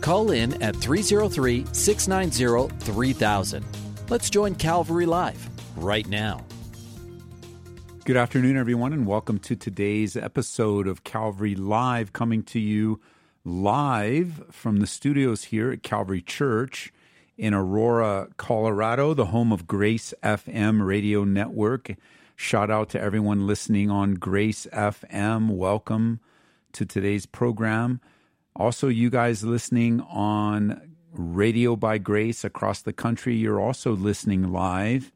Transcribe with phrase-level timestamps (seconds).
[0.00, 3.64] Call in at 303 690 3000.
[4.08, 6.44] Let's join Calvary Live right now.
[8.04, 13.00] Good afternoon, everyone, and welcome to today's episode of Calvary Live, coming to you
[13.44, 16.92] live from the studios here at Calvary Church
[17.36, 21.96] in Aurora, Colorado, the home of Grace FM radio network.
[22.36, 25.50] Shout out to everyone listening on Grace FM.
[25.50, 26.20] Welcome
[26.74, 28.00] to today's program.
[28.58, 30.80] Also, you guys listening on
[31.12, 35.12] Radio by Grace across the country, you're also listening live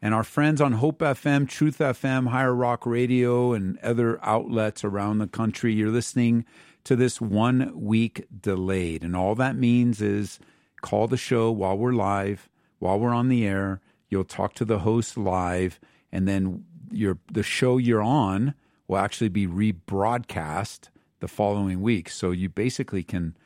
[0.00, 5.18] and our friends on Hope FM, Truth FM, Higher Rock Radio, and other outlets around
[5.18, 5.74] the country.
[5.74, 6.44] You're listening
[6.84, 9.02] to this one week delayed.
[9.02, 10.38] And all that means is
[10.80, 13.80] call the show while we're live, while we're on the air.
[14.08, 15.80] You'll talk to the host live,
[16.12, 18.54] and then your the show you're on
[18.86, 20.88] will actually be rebroadcast
[21.20, 22.08] the following week.
[22.08, 23.36] So you basically can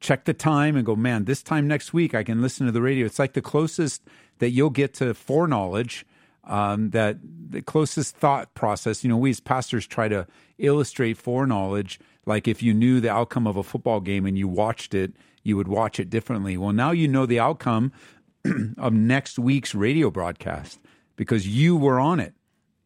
[0.00, 2.82] check the time and go, man, this time next week I can listen to the
[2.82, 3.06] radio.
[3.06, 4.02] It's like the closest
[4.38, 6.06] that you'll get to foreknowledge.
[6.44, 10.26] Um, that the closest thought process, you know, we as pastors try to
[10.58, 12.00] illustrate foreknowledge.
[12.26, 15.12] Like if you knew the outcome of a football game and you watched it,
[15.44, 16.56] you would watch it differently.
[16.56, 17.92] Well, now you know the outcome
[18.76, 20.80] of next week's radio broadcast
[21.14, 22.34] because you were on it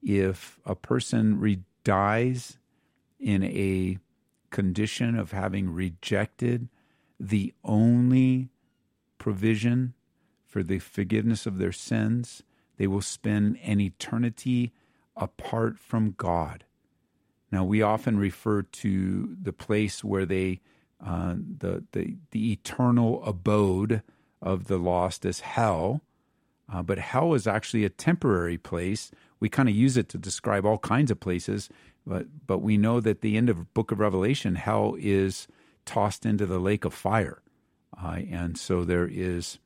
[0.00, 2.58] If a person re- dies
[3.18, 3.98] in a
[4.50, 6.68] condition of having rejected
[7.18, 8.50] the only
[9.18, 9.94] provision
[10.46, 12.42] for the forgiveness of their sins,
[12.76, 14.72] they will spend an eternity
[15.16, 16.64] apart from God.
[17.50, 20.60] Now, we often refer to the place where they
[21.04, 24.02] uh, the, the, the eternal abode
[24.40, 26.00] of the lost is hell.
[26.72, 29.10] Uh, but hell is actually a temporary place.
[29.38, 31.68] We kind of use it to describe all kinds of places,
[32.06, 35.46] but but we know that the end of Book of Revelation, hell is
[35.84, 37.42] tossed into the lake of fire,
[38.02, 39.58] uh, and so there is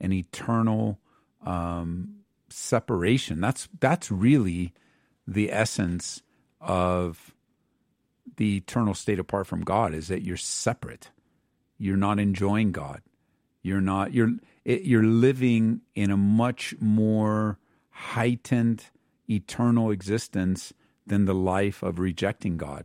[0.00, 0.98] an eternal
[1.44, 2.16] um,
[2.48, 3.40] separation.
[3.40, 4.72] That's that's really
[5.26, 6.22] the essence
[6.60, 7.34] of
[8.36, 11.10] the eternal state apart from God is that you're separate.
[11.76, 13.02] You're not enjoying God.
[13.62, 14.32] You're not you're
[14.64, 17.58] you're living in a much more
[17.90, 18.86] heightened
[19.28, 20.72] eternal existence
[21.06, 22.84] than the life of rejecting God.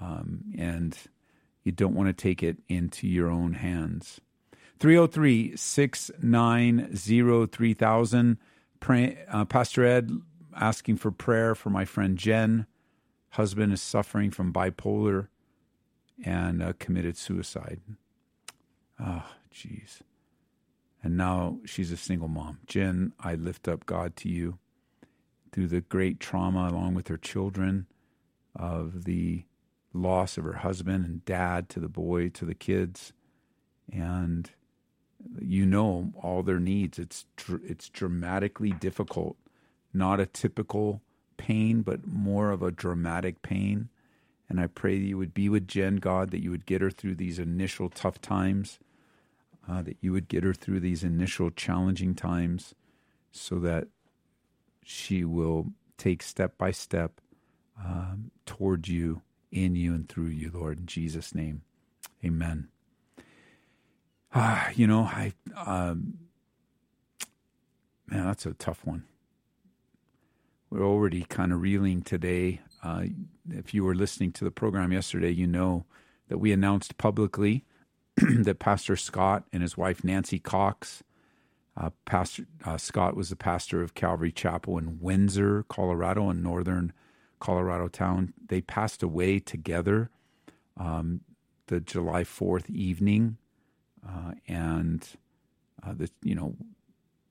[0.00, 0.96] Um, and
[1.64, 4.20] you don't want to take it into your own hands.
[4.78, 8.38] 303 690 3000.
[8.80, 10.10] Uh, Pastor Ed
[10.54, 12.66] asking for prayer for my friend Jen
[13.30, 15.28] husband is suffering from bipolar
[16.24, 17.80] and uh, committed suicide.
[19.00, 20.00] Oh, jeez.
[21.02, 22.58] And now she's a single mom.
[22.66, 24.58] Jen, I lift up God to you
[25.52, 27.86] through the great trauma, along with her children,
[28.56, 29.44] of the
[29.92, 33.12] loss of her husband and dad to the boy, to the kids.
[33.92, 34.50] And
[35.40, 36.98] you know all their needs.
[36.98, 39.36] It's, dr- it's dramatically difficult,
[39.92, 41.02] not a typical
[41.36, 43.88] pain, but more of a dramatic pain.
[44.48, 46.90] And I pray that you would be with Jen, God, that you would get her
[46.90, 48.78] through these initial tough times,
[49.68, 52.74] uh, that you would get her through these initial challenging times
[53.30, 53.88] so that
[54.82, 55.66] she will
[55.98, 57.20] take step by step
[57.84, 59.20] um, toward you,
[59.50, 60.80] in you, and through you, Lord.
[60.80, 61.62] In Jesus' name,
[62.24, 62.68] amen.
[64.34, 66.18] Ah, you know, I, um,
[68.06, 69.04] man, that's a tough one
[70.70, 73.04] we're already kind of reeling today uh,
[73.50, 75.86] if you were listening to the program yesterday, you know
[76.28, 77.64] that we announced publicly
[78.16, 81.02] that Pastor Scott and his wife Nancy Cox,
[81.76, 86.92] uh, Pastor uh, Scott was the pastor of Calvary Chapel in Windsor, Colorado, in northern
[87.38, 88.32] Colorado town.
[88.48, 90.10] They passed away together
[90.76, 91.20] um,
[91.66, 93.36] the July Fourth evening,
[94.06, 95.06] uh, and
[95.86, 96.54] uh, the you know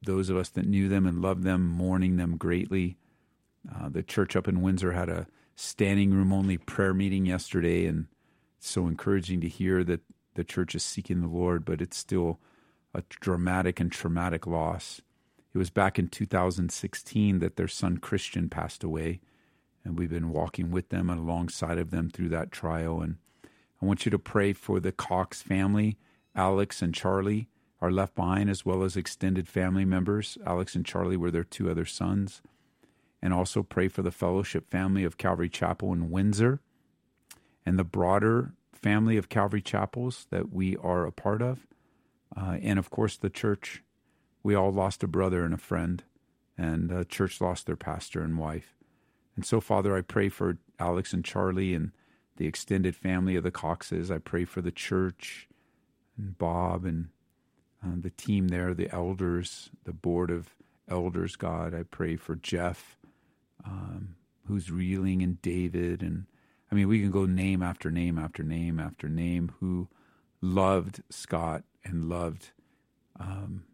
[0.03, 2.97] those of us that knew them and loved them, mourning them greatly.
[3.73, 8.07] Uh, the church up in Windsor had a standing room only prayer meeting yesterday, and
[8.57, 10.01] it's so encouraging to hear that
[10.35, 12.39] the church is seeking the Lord, but it's still
[12.93, 15.01] a dramatic and traumatic loss.
[15.53, 19.19] It was back in 2016 that their son Christian passed away,
[19.83, 23.01] and we've been walking with them and alongside of them through that trial.
[23.01, 23.17] And
[23.81, 25.97] I want you to pray for the Cox family,
[26.35, 27.47] Alex and Charlie
[27.79, 30.37] are left behind, as well as extended family members.
[30.45, 32.41] Alex and Charlie were their two other sons.
[33.21, 36.59] And also pray for the fellowship family of Calvary Chapel in Windsor
[37.65, 41.67] and the broader family of Calvary Chapels that we are a part of.
[42.35, 43.83] Uh, and of course, the church.
[44.43, 46.03] We all lost a brother and a friend,
[46.57, 48.76] and the church lost their pastor and wife.
[49.37, 51.91] And so, Father, I pray for Alex and Charlie and
[52.37, 54.11] the extended family of the Coxes.
[54.11, 55.47] I pray for the church
[56.17, 57.09] and Bob and
[57.85, 60.55] uh, the team there, the elders, the board of
[60.89, 61.75] elders, God.
[61.75, 62.97] I pray for Jeff,
[63.63, 64.15] um,
[64.47, 66.01] who's reeling, and David.
[66.01, 66.25] And
[66.71, 69.87] I mean, we can go name after name after name after name who
[70.41, 72.49] loved Scott and loved
[73.19, 73.65] um,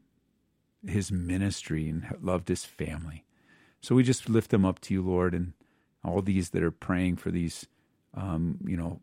[0.86, 3.24] his ministry and loved his family.
[3.84, 5.54] So we just lift them up to you, Lord, and
[6.06, 7.68] all these that are praying for these,
[8.14, 9.02] um, you know,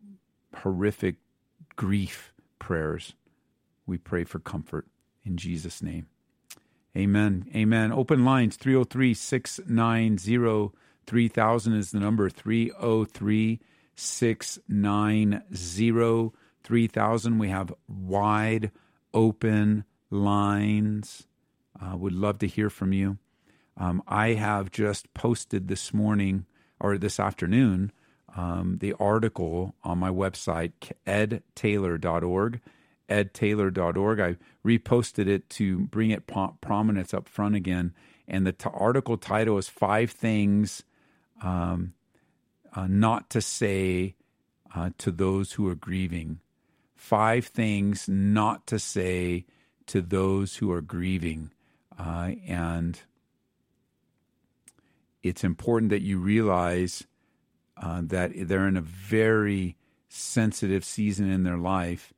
[0.55, 1.17] horrific
[1.75, 3.13] grief prayers.
[3.85, 4.87] We pray for comfort
[5.23, 6.07] in Jesus' name.
[6.97, 7.45] Amen.
[7.55, 7.91] Amen.
[7.91, 10.71] Open lines 303 690
[11.05, 13.59] 3000 is the number 303
[13.95, 16.31] 690
[16.63, 17.37] 3000.
[17.37, 18.71] We have wide
[19.13, 21.27] open lines.
[21.79, 23.19] Uh, would love to hear from you.
[23.77, 26.45] Um, I have just posted this morning
[26.79, 27.91] or this afternoon
[28.35, 30.71] um, the article on my website,
[31.05, 32.61] edtaylor.org
[33.11, 34.19] edtaylor.org.
[34.19, 37.93] I reposted it to bring it prominence up front again.
[38.27, 40.83] And the t- article title is Five Things
[41.43, 41.93] um,
[42.73, 44.15] uh, Not to Say
[44.73, 46.39] uh, to Those Who Are Grieving.
[46.95, 49.45] Five Things Not to Say
[49.87, 51.51] to Those Who Are Grieving.
[51.99, 53.01] Uh, and
[55.23, 57.05] it's important that you realize
[57.77, 59.75] uh, that they're in a very
[60.09, 62.13] sensitive season in their life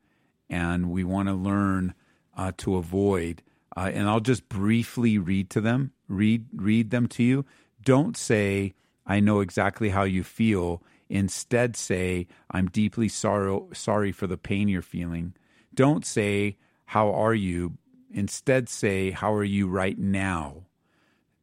[0.50, 1.94] and we want to learn
[2.38, 3.42] uh, to avoid.
[3.76, 7.46] Uh, and I'll just briefly read to them, read read them to you.
[7.84, 8.74] Don't say
[9.06, 10.84] I know exactly how you feel.
[11.10, 15.34] Instead, say I'm deeply sorrow, sorry for the pain you're feeling.
[15.74, 17.78] Don't say how are you.
[18.12, 20.66] Instead, say how are you right now.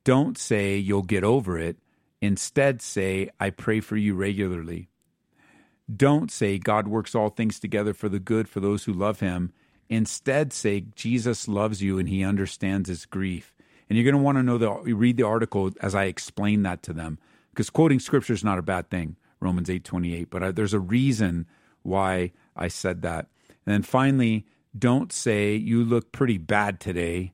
[0.04, 1.76] Don't say you'll get over it.
[2.20, 4.88] Instead, say I pray for you regularly.
[5.94, 9.52] Don't say God works all things together for the good for those who love him.
[9.88, 13.54] Instead, say Jesus loves you and he understands his grief.
[13.88, 16.82] And you're going to want to know the read the article as I explain that
[16.84, 17.18] to them
[17.50, 21.46] because quoting scripture is not a bad thing, Romans 8:28, but I, there's a reason
[21.82, 23.26] why I said that.
[23.66, 24.46] And then finally,
[24.78, 27.32] don't say you look pretty bad today.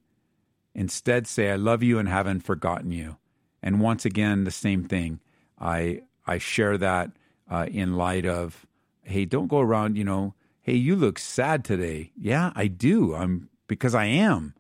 [0.77, 3.17] Instead, say I love you and haven't forgotten you.
[3.63, 5.21] And once again, the same thing.
[5.59, 7.13] I I share that
[7.51, 8.67] uh, in light of,
[9.03, 12.13] hey, don't go around, you know, hey, you look sad today.
[12.15, 13.15] Yeah, I do.
[13.15, 14.53] I'm because I am.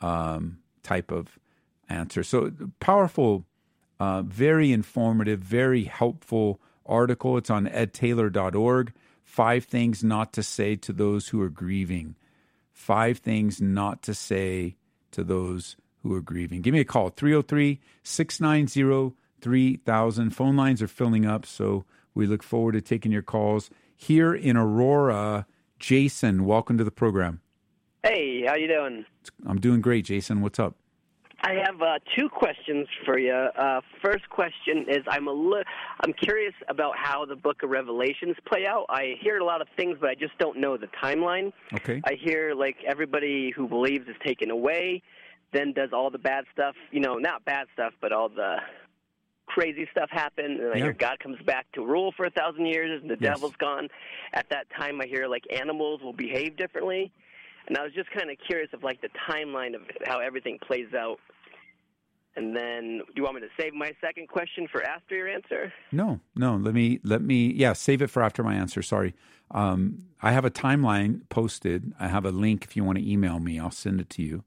[0.00, 1.38] Um, type of
[1.88, 2.24] answer.
[2.24, 2.50] So
[2.80, 3.46] powerful,
[4.00, 7.36] uh, very informative, very helpful article.
[7.36, 8.92] It's on edtaylor.org.
[9.22, 12.16] Five things not to say to those who are grieving.
[12.72, 14.74] Five things not to say
[15.12, 16.62] to those who are grieving.
[16.62, 20.30] Give me a call 303 690 3000.
[20.30, 24.56] Phone lines are filling up, so we look forward to taking your calls here in
[24.56, 25.46] Aurora.
[25.78, 27.40] Jason, welcome to the program.
[28.02, 29.04] Hey, how you doing?
[29.46, 30.40] I'm doing great, Jason.
[30.40, 30.76] What's up?
[31.44, 33.32] I have uh, two questions for you.
[33.32, 35.64] Uh, first question is I'm a li-
[36.00, 38.86] I'm curious about how the Book of Revelations play out.
[38.88, 41.52] I hear a lot of things, but I just don't know the timeline.
[41.74, 42.00] Okay.
[42.04, 45.02] I hear like everybody who believes is taken away,
[45.52, 46.76] then does all the bad stuff.
[46.92, 48.58] You know, not bad stuff, but all the
[49.46, 50.84] crazy stuff happen, and I yeah.
[50.84, 53.34] hear God comes back to rule for a thousand years, and the yes.
[53.34, 53.88] devil's gone.
[54.32, 57.10] At that time, I hear like animals will behave differently,
[57.66, 60.94] and I was just kind of curious of like the timeline of how everything plays
[60.96, 61.18] out.
[62.34, 65.72] And then, do you want me to save my second question for after your answer?
[65.90, 66.56] No, no.
[66.56, 68.80] Let me let me yeah, save it for after my answer.
[68.82, 69.14] Sorry.
[69.50, 71.92] Um, I have a timeline posted.
[72.00, 73.58] I have a link if you want to email me.
[73.58, 74.44] I'll send it to you.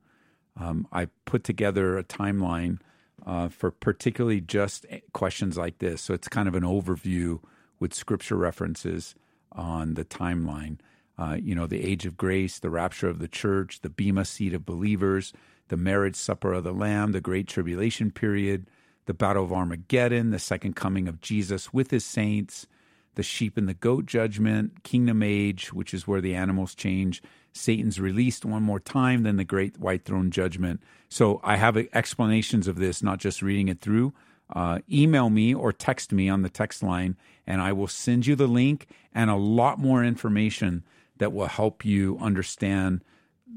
[0.59, 2.79] Um, I put together a timeline
[3.25, 6.01] uh, for particularly just questions like this.
[6.01, 7.39] So it's kind of an overview
[7.79, 9.15] with scripture references
[9.51, 10.77] on the timeline.
[11.17, 14.53] Uh, you know, the age of grace, the rapture of the church, the Bema seat
[14.53, 15.33] of believers,
[15.69, 18.67] the marriage supper of the Lamb, the great tribulation period,
[19.05, 22.67] the battle of Armageddon, the second coming of Jesus with his saints,
[23.15, 27.21] the sheep and the goat judgment, kingdom age, which is where the animals change,
[27.53, 30.81] Satan's released one more time, then the great white throne judgment.
[31.07, 34.13] So I have explanations of this, not just reading it through.
[34.53, 37.15] Uh, email me or text me on the text line,
[37.47, 40.83] and I will send you the link and a lot more information
[41.17, 43.03] that will help you understand.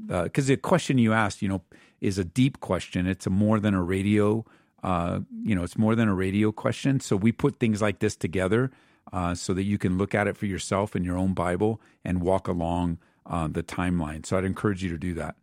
[0.07, 1.61] Because uh, the question you asked, you know,
[2.01, 3.07] is a deep question.
[3.07, 4.45] It's a more than a radio,
[4.83, 6.99] uh, you know, it's more than a radio question.
[6.99, 8.71] So we put things like this together
[9.11, 12.21] uh, so that you can look at it for yourself in your own Bible and
[12.21, 14.25] walk along uh, the timeline.
[14.25, 15.35] So I'd encourage you to do that.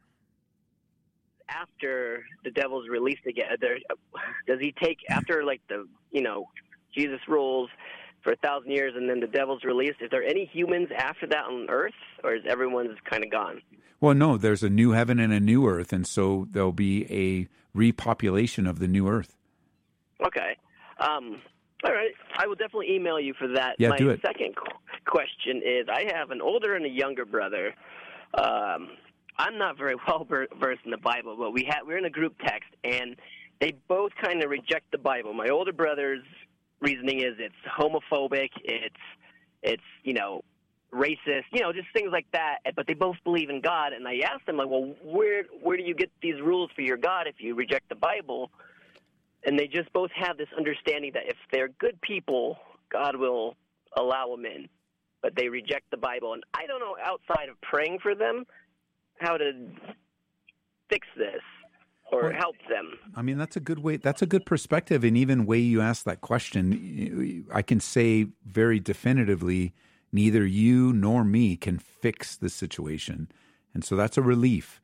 [1.49, 3.79] After the devil's released again, there,
[4.47, 6.49] does he take after like the you know
[6.93, 7.71] Jesus rules
[8.27, 10.01] for a thousand years and then the devil's released?
[10.01, 13.63] Is there any humans after that on Earth, or is everyone's kind of gone?
[14.01, 14.37] Well, no.
[14.37, 18.81] There's a new heaven and a new Earth, and so there'll be a repopulation of
[18.81, 19.37] the new Earth.
[20.27, 20.57] Okay.
[20.99, 21.41] Um,
[21.85, 22.11] all right.
[22.37, 23.77] I will definitely email you for that.
[23.79, 24.21] Yeah, My do it.
[24.27, 24.57] second
[25.07, 27.75] question is I have an older and a younger brother.
[28.35, 28.89] Um,
[29.39, 32.35] I'm not very well versed in the Bible, but we had we're in a group
[32.45, 33.15] text and
[33.61, 35.33] they both kind of reject the Bible.
[35.33, 36.25] My older brother's
[36.81, 38.95] reasoning is it's homophobic, it's
[39.63, 40.43] it's, you know,
[40.93, 42.59] racist, you know, just things like that.
[42.77, 45.83] But they both believe in God, and I asked them like, well, where where do
[45.83, 48.51] you get these rules for your God if you reject the Bible?
[49.47, 52.59] and they just both have this understanding that if they're good people,
[52.91, 53.57] God will
[53.97, 54.69] allow them in.
[55.23, 58.45] But they reject the Bible, and I don't know outside of praying for them
[59.19, 59.53] how to
[60.91, 61.41] fix this
[62.13, 62.99] or well, help them.
[63.15, 63.97] I mean, that's a good way.
[63.97, 68.81] That's a good perspective, and even way you ask that question, I can say very
[68.81, 69.75] definitively,
[70.13, 73.29] neither you nor me can fix the situation,
[73.75, 74.81] and so that's a relief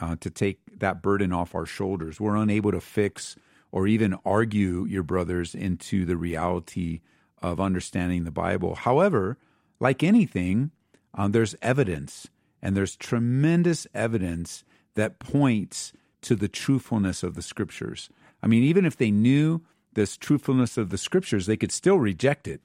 [0.00, 2.20] uh, to take that burden off our shoulders.
[2.20, 3.36] We're unable to fix
[3.72, 7.00] or even argue your brothers into the reality
[7.42, 8.74] of understanding the Bible.
[8.74, 9.38] However,
[9.80, 10.70] like anything,
[11.14, 12.28] um, there's evidence,
[12.62, 14.64] and there's tremendous evidence
[14.94, 15.92] that points
[16.26, 18.08] to the truthfulness of the scriptures.
[18.42, 19.62] I mean, even if they knew
[19.94, 22.60] this truthfulness of the scriptures, they could still reject it.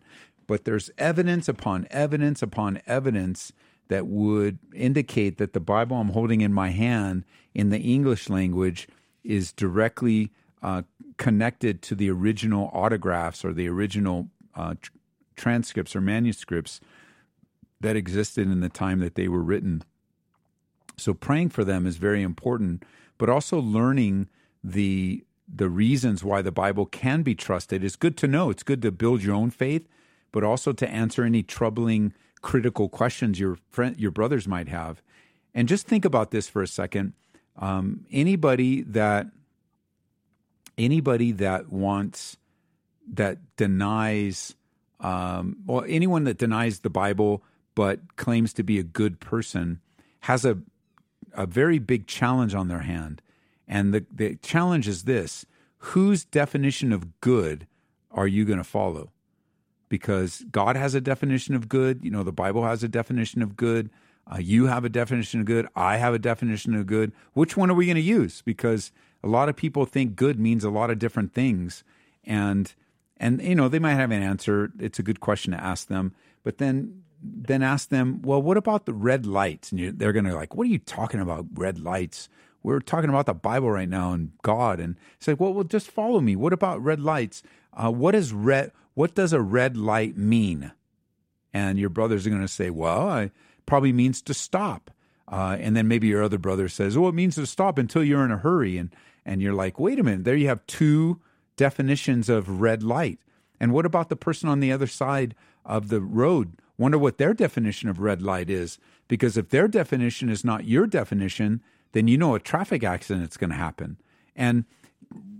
[0.47, 3.53] But there's evidence upon evidence upon evidence
[3.87, 8.87] that would indicate that the Bible I'm holding in my hand in the English language
[9.23, 10.31] is directly
[10.63, 10.81] uh,
[11.17, 14.91] connected to the original autographs or the original uh, tr-
[15.35, 16.81] transcripts or manuscripts
[17.79, 19.83] that existed in the time that they were written.
[20.97, 22.83] So praying for them is very important,
[23.21, 24.27] but also learning
[24.63, 28.49] the the reasons why the Bible can be trusted is good to know.
[28.49, 29.87] It's good to build your own faith,
[30.31, 35.03] but also to answer any troubling critical questions your friend your brothers might have.
[35.53, 37.13] And just think about this for a second.
[37.57, 39.27] Um, anybody that
[40.75, 42.37] anybody that wants
[43.13, 44.55] that denies
[44.99, 47.43] um, well anyone that denies the Bible
[47.75, 49.79] but claims to be a good person
[50.21, 50.57] has a
[51.33, 53.21] a very big challenge on their hand.
[53.67, 55.45] And the, the challenge is this
[55.77, 57.67] whose definition of good
[58.11, 59.11] are you going to follow?
[59.89, 62.03] Because God has a definition of good.
[62.03, 63.89] You know, the Bible has a definition of good.
[64.31, 65.67] Uh, you have a definition of good.
[65.75, 67.11] I have a definition of good.
[67.33, 68.41] Which one are we going to use?
[68.41, 68.91] Because
[69.23, 71.83] a lot of people think good means a lot of different things
[72.23, 72.73] and
[73.17, 76.13] and you know they might have an answer it's a good question to ask them
[76.43, 79.71] but then then ask them well what about the red lights?
[79.71, 82.29] And you, they're going to be like what are you talking about red lights?
[82.63, 84.79] We're talking about the bible right now and god.
[84.79, 86.35] And say well, well just follow me.
[86.35, 87.43] What about red lights?
[87.73, 90.71] Uh, what is red what does a red light mean?
[91.53, 93.31] And your brothers are going to say well it
[93.65, 94.91] probably means to stop.
[95.27, 98.25] Uh, and then maybe your other brother says, "Oh, it means to stop until you're
[98.25, 98.93] in a hurry." And
[99.25, 101.19] and you're like, wait a minute, there you have two
[101.55, 103.19] definitions of red light.
[103.59, 105.35] And what about the person on the other side
[105.65, 106.53] of the road?
[106.77, 108.77] Wonder what their definition of red light is.
[109.07, 111.61] Because if their definition is not your definition,
[111.91, 113.97] then you know a traffic accident is going to happen.
[114.35, 114.65] And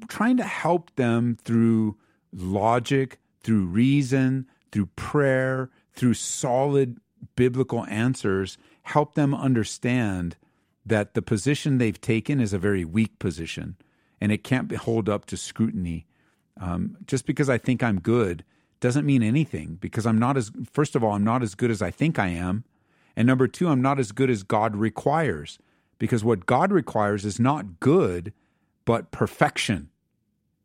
[0.08, 1.98] trying to help them through
[2.34, 6.98] logic, through reason, through prayer, through solid
[7.36, 10.36] biblical answers, help them understand
[10.86, 13.78] that the position they've taken is a very weak position.
[14.22, 16.06] and it can't hold up to scrutiny.
[16.60, 18.44] Um, just because I think I'm good
[18.82, 21.82] doesn't mean anything because I'm not as, first of all, I'm not as good as
[21.82, 22.66] I think I am.
[23.16, 25.60] And number two, I'm not as good as God requires
[26.00, 28.34] because what God requires is not good,
[28.84, 29.90] but perfection.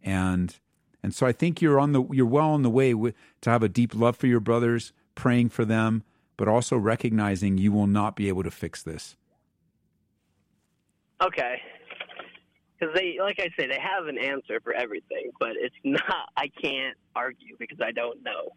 [0.03, 0.57] And
[1.03, 3.63] and so I think you're on the you're well on the way with, to have
[3.63, 6.03] a deep love for your brothers, praying for them,
[6.37, 9.17] but also recognizing you will not be able to fix this.
[11.23, 11.61] Okay.
[12.79, 16.31] Because they, like I say, they have an answer for everything, but it's not.
[16.37, 18.51] I can't argue because I don't know.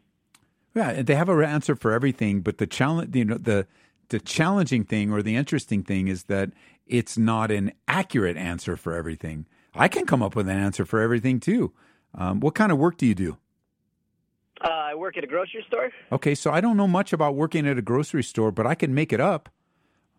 [0.76, 3.68] Yeah, they have an answer for everything, but the challenge, you know, the
[4.10, 6.52] the challenging thing or the interesting thing is that
[6.86, 9.46] it's not an accurate answer for everything.
[9.76, 11.74] I can come up with an answer for everything too.
[12.16, 13.38] Um, what kind of work do you do?
[14.62, 15.92] Uh, I work at a grocery store.
[16.12, 18.94] Okay, so I don't know much about working at a grocery store, but I can
[18.94, 19.48] make it up.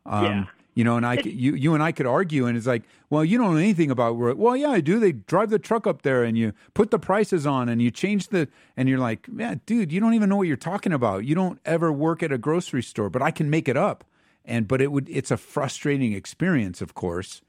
[0.06, 0.44] Um, yeah.
[0.74, 3.36] You know, and I, you, you and I could argue, and it's like, well, you
[3.38, 4.38] don't know anything about work.
[4.38, 5.00] Well, yeah, I do.
[5.00, 8.28] They drive the truck up there, and you put the prices on, and you change
[8.28, 11.24] the, and you're like, yeah, dude, you don't even know what you're talking about.
[11.24, 14.04] You don't ever work at a grocery store, but I can make it up,
[14.44, 17.42] and but it would, it's a frustrating experience, of course,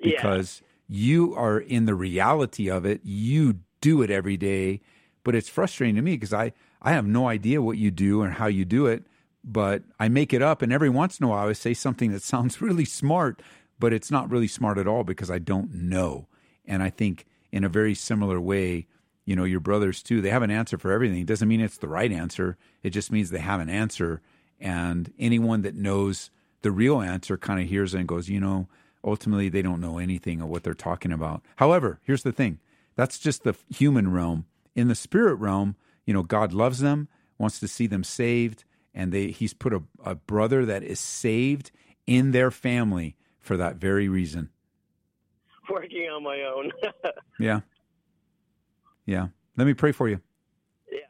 [0.00, 0.96] because yeah.
[0.96, 3.00] you are in the reality of it.
[3.02, 4.80] You do it every day,
[5.24, 8.34] but it's frustrating to me because I, I have no idea what you do and
[8.34, 9.04] how you do it
[9.48, 10.60] but I make it up.
[10.62, 13.42] And every once in a while, I say something that sounds really smart,
[13.78, 16.28] but it's not really smart at all because I don't know.
[16.66, 18.86] And I think in a very similar way,
[19.24, 21.20] you know, your brothers too, they have an answer for everything.
[21.20, 24.20] It doesn't mean it's the right answer, it just means they have an answer.
[24.60, 26.30] And anyone that knows
[26.62, 28.68] the real answer kind of hears it and goes, you know,
[29.04, 31.42] ultimately they don't know anything of what they're talking about.
[31.56, 32.58] However, here's the thing
[32.96, 34.46] that's just the human realm.
[34.74, 38.64] In the spirit realm, you know, God loves them, wants to see them saved,
[38.98, 41.70] and they he's put a, a brother that is saved
[42.06, 44.50] in their family for that very reason.
[45.70, 46.72] Working on my own.
[47.38, 47.60] yeah.
[49.06, 49.28] Yeah.
[49.56, 50.20] Let me pray for you.
[50.90, 51.06] Yeah.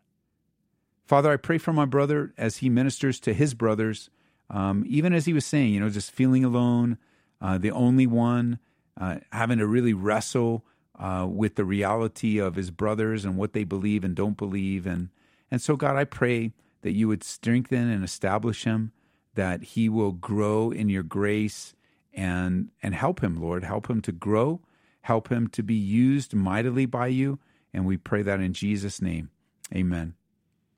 [1.07, 4.11] Father, I pray for my brother as he ministers to his brothers,
[4.51, 6.99] um, even as he was saying, you know, just feeling alone,
[7.41, 8.59] uh, the only one,
[9.01, 10.65] uh, having to really wrestle
[10.99, 14.87] uh, with the reality of his brothers and what they believe and don't believe.
[14.87, 15.09] And,
[15.51, 18.93] and so, God, I pray that you would strengthen and establish him,
[19.35, 21.75] that he will grow in your grace
[22.15, 24.61] and and help him, Lord, help him to grow,
[25.03, 27.39] help him to be used mightily by you,
[27.73, 29.31] and we pray that in Jesus name.
[29.75, 30.15] Amen.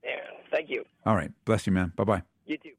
[0.03, 0.09] Yeah,
[0.51, 0.83] thank you.
[1.05, 1.93] All right, bless you, man.
[1.95, 2.23] Bye-bye.
[2.45, 2.71] You too.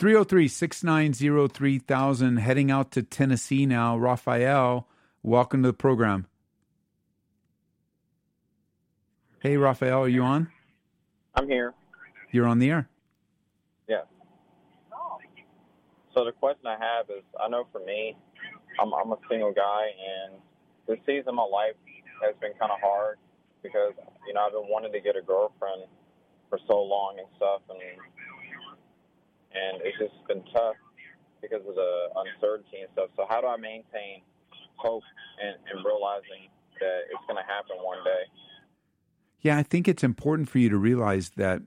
[0.00, 2.36] 303 690 3000.
[2.38, 3.98] Heading out to Tennessee now.
[3.98, 4.88] Raphael,
[5.22, 6.26] welcome to the program.
[9.40, 10.48] Hey, Raphael, are you on?
[11.34, 11.74] I'm here.
[12.30, 12.88] You're on the air.
[13.88, 14.02] Yeah.
[16.14, 18.16] So the question I have is, I know for me,
[18.80, 20.40] I'm, I'm a single guy, and
[20.86, 21.74] this season of my life
[22.22, 23.18] has been kind of hard
[23.62, 23.92] because
[24.26, 25.84] you know I've been wanting to get a girlfriend
[26.48, 27.78] for so long and stuff, and
[29.54, 30.76] and it's just been tough
[31.42, 33.10] because of the uncertainty and stuff.
[33.16, 34.22] So how do I maintain
[34.76, 35.02] hope
[35.42, 36.48] and, and realizing
[36.80, 38.24] that it's going to happen one day?
[39.40, 41.62] Yeah, I think it's important for you to realize that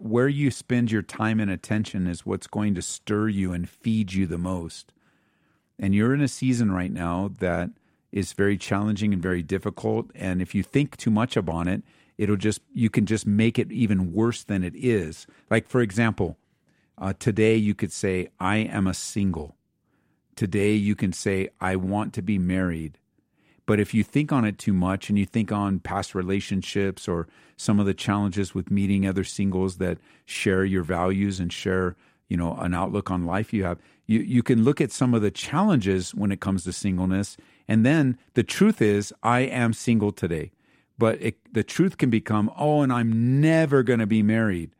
[0.00, 4.12] where you spend your time and attention is what's going to stir you and feed
[4.12, 4.92] you the most.
[5.78, 7.70] And you're in a season right now that
[8.12, 10.10] is very challenging and very difficult.
[10.14, 11.82] And if you think too much about it,
[12.16, 15.26] it'll just, you can just make it even worse than it is.
[15.50, 16.38] Like, for example,
[16.96, 19.56] uh, today you could say, I am a single.
[20.36, 22.98] Today you can say, I want to be married.
[23.66, 27.26] But if you think on it too much and you think on past relationships or
[27.56, 31.96] some of the challenges with meeting other singles that share your values and share,
[32.28, 35.22] you know, an outlook on life you have, you, you can look at some of
[35.22, 37.36] the challenges when it comes to singleness.
[37.66, 40.52] And then the truth is, I am single today.
[40.98, 44.70] But it, the truth can become, oh, and I'm never going to be married.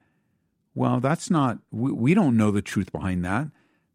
[0.74, 3.48] Well, that's not, we, we don't know the truth behind that.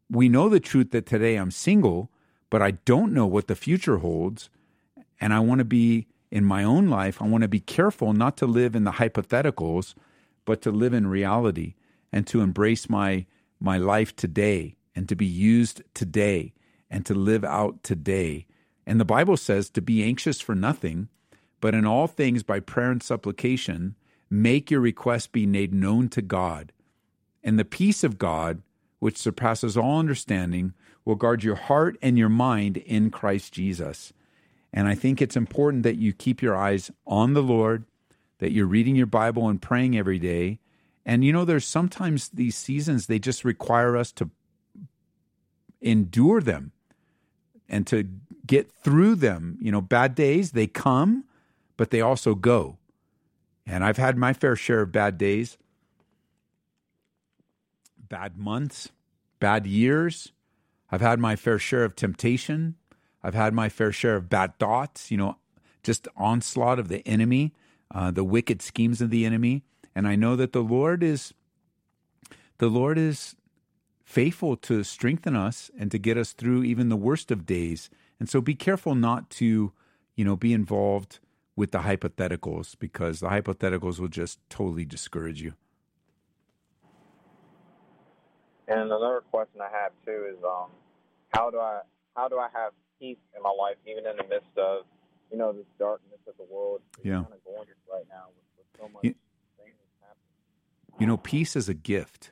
[0.10, 2.10] We know the truth that today I'm single,
[2.50, 4.50] but I don't know what the future holds.
[5.20, 8.38] And I want to be in my own life, I want to be careful not
[8.38, 9.96] to live in the hypotheticals,
[10.46, 11.74] but to live in reality
[12.12, 13.26] and to embrace my
[13.60, 16.54] my life today and to be used today
[16.90, 18.46] and to live out today.
[18.86, 21.10] And the Bible says to be anxious for nothing,
[21.62, 23.96] but in all things by prayer and supplication,
[24.30, 26.72] make your requests be made known to God.
[27.44, 28.62] And the peace of God,
[29.00, 30.74] which surpasses all understanding,
[31.06, 34.14] will guard your heart and your mind in Christ Jesus.
[34.72, 37.86] And I think it's important that you keep your eyes on the Lord,
[38.40, 40.60] that you're reading your Bible and praying every day.
[41.06, 44.30] And you know, there's sometimes these seasons, they just require us to
[45.82, 46.72] endure them
[47.68, 48.08] and to
[48.46, 49.58] get through them.
[49.62, 51.26] You know, bad days, they come,
[51.78, 52.78] but they also go.
[53.66, 55.58] And I've had my fair share of bad days,
[57.98, 58.90] bad months,
[59.40, 60.32] bad years.
[60.92, 62.76] I've had my fair share of temptation.
[63.24, 65.38] I've had my fair share of bad thoughts, you know,
[65.84, 67.54] just onslaught of the enemy,
[67.92, 69.64] uh, the wicked schemes of the enemy.
[69.96, 71.34] And I know that the Lord is
[72.60, 73.36] the Lord is
[74.04, 77.90] faithful to strengthen us and to get us through even the worst of days.
[78.20, 79.72] And so be careful not to,
[80.16, 81.20] you know, be involved
[81.56, 85.54] with the hypotheticals because the hypotheticals will just totally discourage you.
[88.68, 90.70] And another question I have too is, um,
[91.34, 91.82] how do I
[92.16, 94.84] how do I have peace in my life, even in the midst of,
[95.32, 96.82] you know, this darkness of the world?
[97.04, 97.24] Yeah.
[97.24, 99.16] Kind of going right now with, with so much You-
[99.58, 101.00] things happening.
[101.00, 102.32] You know, peace is a gift.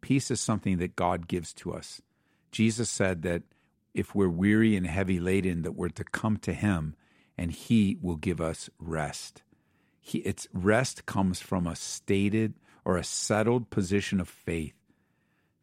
[0.00, 2.00] Peace is something that God gives to us.
[2.50, 3.42] Jesus said that
[3.94, 6.96] if we're weary and heavy laden, that we're to come to Him
[7.38, 9.42] and He will give us rest.
[10.00, 14.74] He, it's rest comes from a stated or a settled position of faith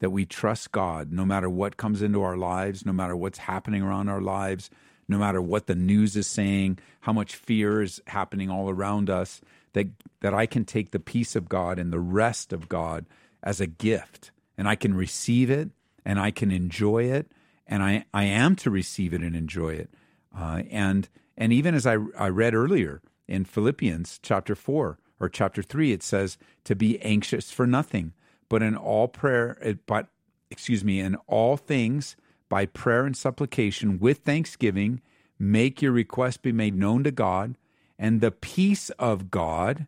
[0.02, 3.84] that we trust God no matter what comes into our lives, no matter what's happening
[3.84, 4.70] around our lives,
[5.08, 9.42] no matter what the news is saying, how much fear is happening all around us,
[9.74, 9.88] that,
[10.22, 13.06] that I can take the peace of God and the rest of God
[13.44, 15.70] as a gift and I can receive it
[16.04, 17.32] and I can enjoy it
[17.68, 19.90] and I, I am to receive it and enjoy it.
[20.36, 25.64] Uh, and and even as I, I read earlier in Philippians chapter 4 or chapter
[25.64, 28.14] 3, it says to be anxious for nothing,
[28.52, 30.08] but in all prayer, but
[30.50, 32.18] excuse me, in all things
[32.50, 35.00] by prayer and supplication with thanksgiving,
[35.40, 37.56] make your request be made known to God,
[37.98, 39.88] and the peace of God,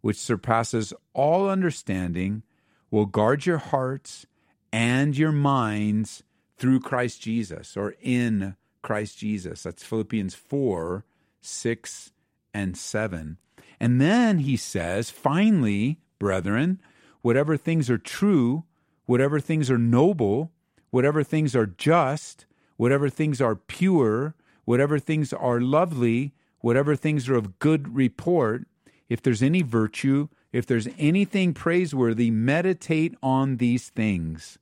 [0.00, 2.42] which surpasses all understanding,
[2.90, 4.26] will guard your hearts
[4.72, 6.24] and your minds
[6.58, 9.62] through Christ Jesus or in Christ Jesus.
[9.62, 11.04] That's Philippians 4
[11.42, 12.12] 6
[12.52, 13.38] and 7.
[13.78, 16.80] And then he says, finally, brethren,
[17.24, 18.64] whatever things are true,
[19.06, 20.52] whatever things are noble,
[20.90, 22.44] whatever things are just,
[22.76, 24.34] whatever things are pure,
[24.66, 28.66] whatever things are lovely, whatever things are of good report,
[29.08, 34.58] if there's any virtue, if there's anything praiseworthy, meditate on these things.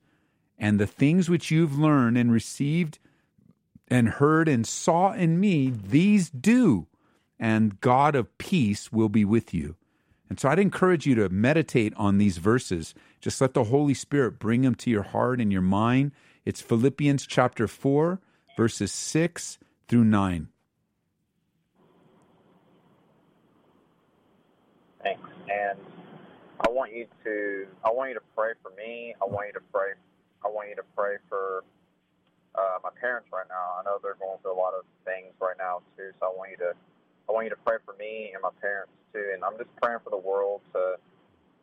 [0.56, 3.00] And the things which you've learned and received
[3.88, 6.86] and heard and saw in me, these do,
[7.40, 9.74] and God of peace will be with you.
[10.32, 12.94] And so I'd encourage you to meditate on these verses.
[13.20, 16.12] Just let the Holy Spirit bring them to your heart and your mind.
[16.46, 18.18] It's Philippians chapter 4,
[18.56, 20.48] verses 6 through 9.
[25.02, 25.20] Thanks.
[25.50, 25.78] And
[26.66, 29.14] I want you to I want you to pray for me.
[29.20, 29.88] I want you to pray
[30.42, 31.62] I want you to pray for
[32.54, 33.80] uh, my parents right now.
[33.80, 36.08] I know they're going through a lot of things right now too.
[36.18, 36.72] So I want you to
[37.32, 39.32] I want you to pray for me and my parents too.
[39.32, 41.00] And I'm just praying for the world to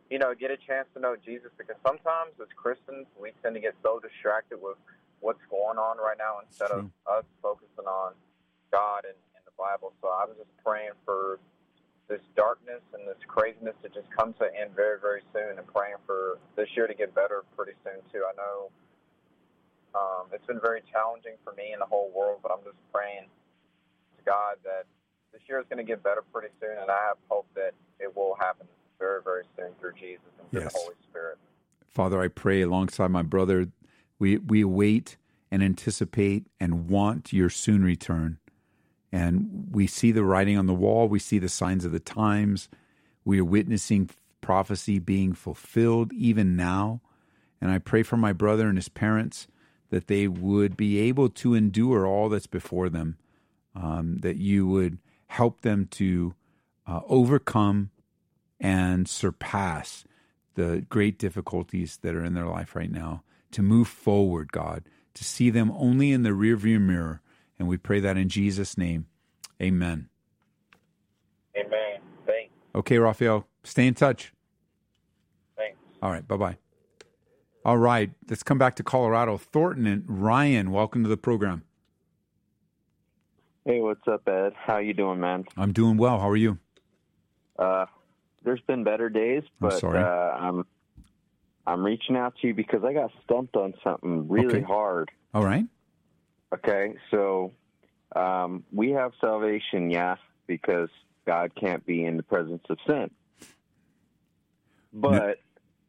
[0.09, 3.61] you know get a chance to know Jesus because sometimes as Christians we tend to
[3.61, 4.81] get so distracted with
[5.21, 8.17] what's going on right now instead of us focusing on
[8.73, 9.93] God and, and the Bible.
[10.01, 11.37] So I'm just praying for
[12.09, 15.67] this darkness and this craziness to just come to an end very, very soon and
[15.69, 18.25] praying for this year to get better pretty soon too.
[18.25, 18.73] I know
[19.93, 23.29] um, it's been very challenging for me and the whole world, but I'm just praying
[24.17, 24.89] to God that
[25.31, 28.15] this year is going to get better pretty soon, and I have hope that it
[28.15, 30.73] will happen very, very soon through Jesus and through Yes.
[30.73, 31.37] the Holy Spirit.
[31.87, 33.67] Father, I pray alongside my brother,
[34.19, 35.17] we, we await
[35.51, 38.37] and anticipate and want your soon return.
[39.11, 42.69] And we see the writing on the wall, we see the signs of the times,
[43.25, 44.09] we are witnessing
[44.41, 47.01] prophecy being fulfilled even now.
[47.61, 49.47] And I pray for my brother and his parents
[49.89, 53.17] that they would be able to endure all that's before them,
[53.75, 56.33] um, that you would help them to
[56.87, 57.91] uh, overcome
[58.59, 60.03] and surpass
[60.55, 65.23] the great difficulties that are in their life right now, to move forward, God, to
[65.23, 67.21] see them only in the rearview mirror.
[67.57, 69.05] And we pray that in Jesus' name.
[69.61, 70.09] Amen.
[71.55, 71.99] Amen.
[72.25, 72.51] Thanks.
[72.75, 74.33] Okay, Raphael, stay in touch.
[75.55, 75.77] Thanks.
[76.01, 76.57] All right, bye bye.
[77.63, 79.37] All right, let's come back to Colorado.
[79.37, 81.63] Thornton and Ryan, welcome to the program.
[83.69, 84.53] Hey, what's up, Ed?
[84.55, 85.45] How you doing, man?
[85.55, 86.17] I'm doing well.
[86.19, 86.57] How are you?
[87.59, 87.85] Uh,
[88.43, 89.99] there's been better days, I'm but sorry.
[89.99, 90.65] Uh, I'm
[91.67, 94.63] I'm reaching out to you because I got stumped on something really Okay.
[94.63, 95.11] hard.
[95.35, 95.65] All right.
[96.51, 97.51] Okay, so
[98.15, 100.15] um, we have salvation, yeah,
[100.47, 100.89] because
[101.27, 103.11] God can't be in the presence of sin.
[104.91, 105.37] But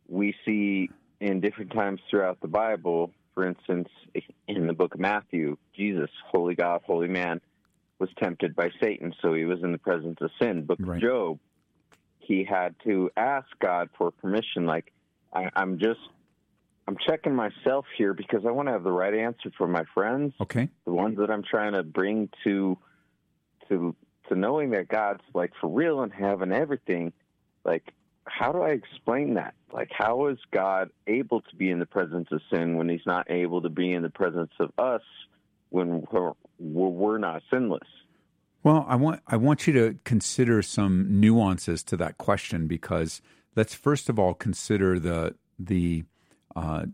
[0.06, 0.90] we see
[1.22, 3.88] in different times throughout the Bible, for instance,
[4.46, 7.40] in the book of Matthew, Jesus, holy God, holy man,
[8.00, 10.64] was tempted by Satan, so he was in the presence of sin.
[10.64, 10.96] Book right.
[10.96, 11.38] of Job,
[12.18, 14.66] he had to ask God for permission.
[14.66, 14.92] Like,
[15.32, 16.00] I, I'm just,
[16.88, 20.32] I'm checking myself here because I want to have the right answer for my friends.
[20.40, 20.68] Okay.
[20.86, 22.78] The ones that I'm trying to bring to,
[23.68, 23.94] to,
[24.28, 27.12] to knowing that God's like for real and having everything.
[27.64, 27.92] Like,
[28.24, 29.54] how do I explain that?
[29.72, 33.30] Like, how is God able to be in the presence of sin when He's not
[33.30, 35.02] able to be in the presence of us
[35.70, 37.86] when we're, we're not sinless?
[38.62, 43.22] Well, I want I want you to consider some nuances to that question because
[43.56, 46.04] let's first of all consider the the
[46.54, 46.86] uh,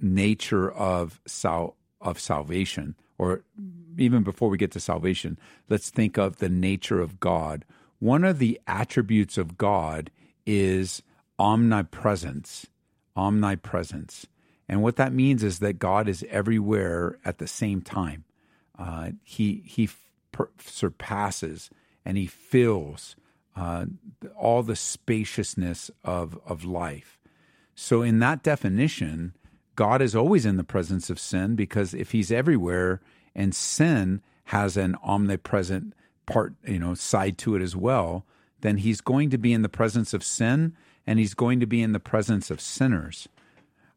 [0.00, 3.44] nature of sal- of salvation, or
[3.96, 7.64] even before we get to salvation, let's think of the nature of God.
[8.00, 10.10] One of the attributes of God
[10.44, 11.02] is
[11.38, 12.66] omnipresence.
[13.16, 14.26] Omnipresence.
[14.68, 18.24] And what that means is that God is everywhere at the same time.
[18.78, 19.88] Uh, he he
[20.30, 21.70] per- surpasses
[22.04, 23.16] and he fills
[23.54, 23.86] uh,
[24.36, 27.18] all the spaciousness of of life.
[27.74, 29.34] So, in that definition,
[29.76, 33.00] God is always in the presence of sin because if He's everywhere
[33.34, 35.94] and sin has an omnipresent
[36.26, 38.24] part, you know, side to it as well,
[38.60, 40.74] then he's going to be in the presence of sin
[41.06, 43.28] and he's going to be in the presence of sinners.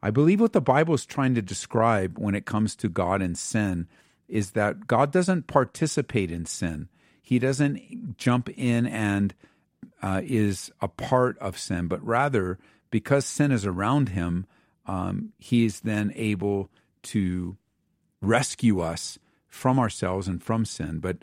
[0.06, 3.36] I believe what the Bible is trying to describe when it comes to God and
[3.36, 3.88] sin
[4.28, 6.90] is that God doesn't participate in sin.
[7.24, 9.34] He doesn't jump in and
[10.04, 12.60] uh, is a part of sin, but rather,
[12.92, 14.46] because sin is around him,
[14.86, 16.70] um, he is then able
[17.02, 17.58] to
[18.22, 21.00] rescue us from ourselves and from sin.
[21.00, 21.18] But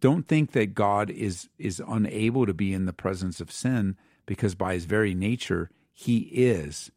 [0.00, 4.56] don't think that God is is unable to be in the presence of sin because
[4.56, 6.90] by his very nature he is.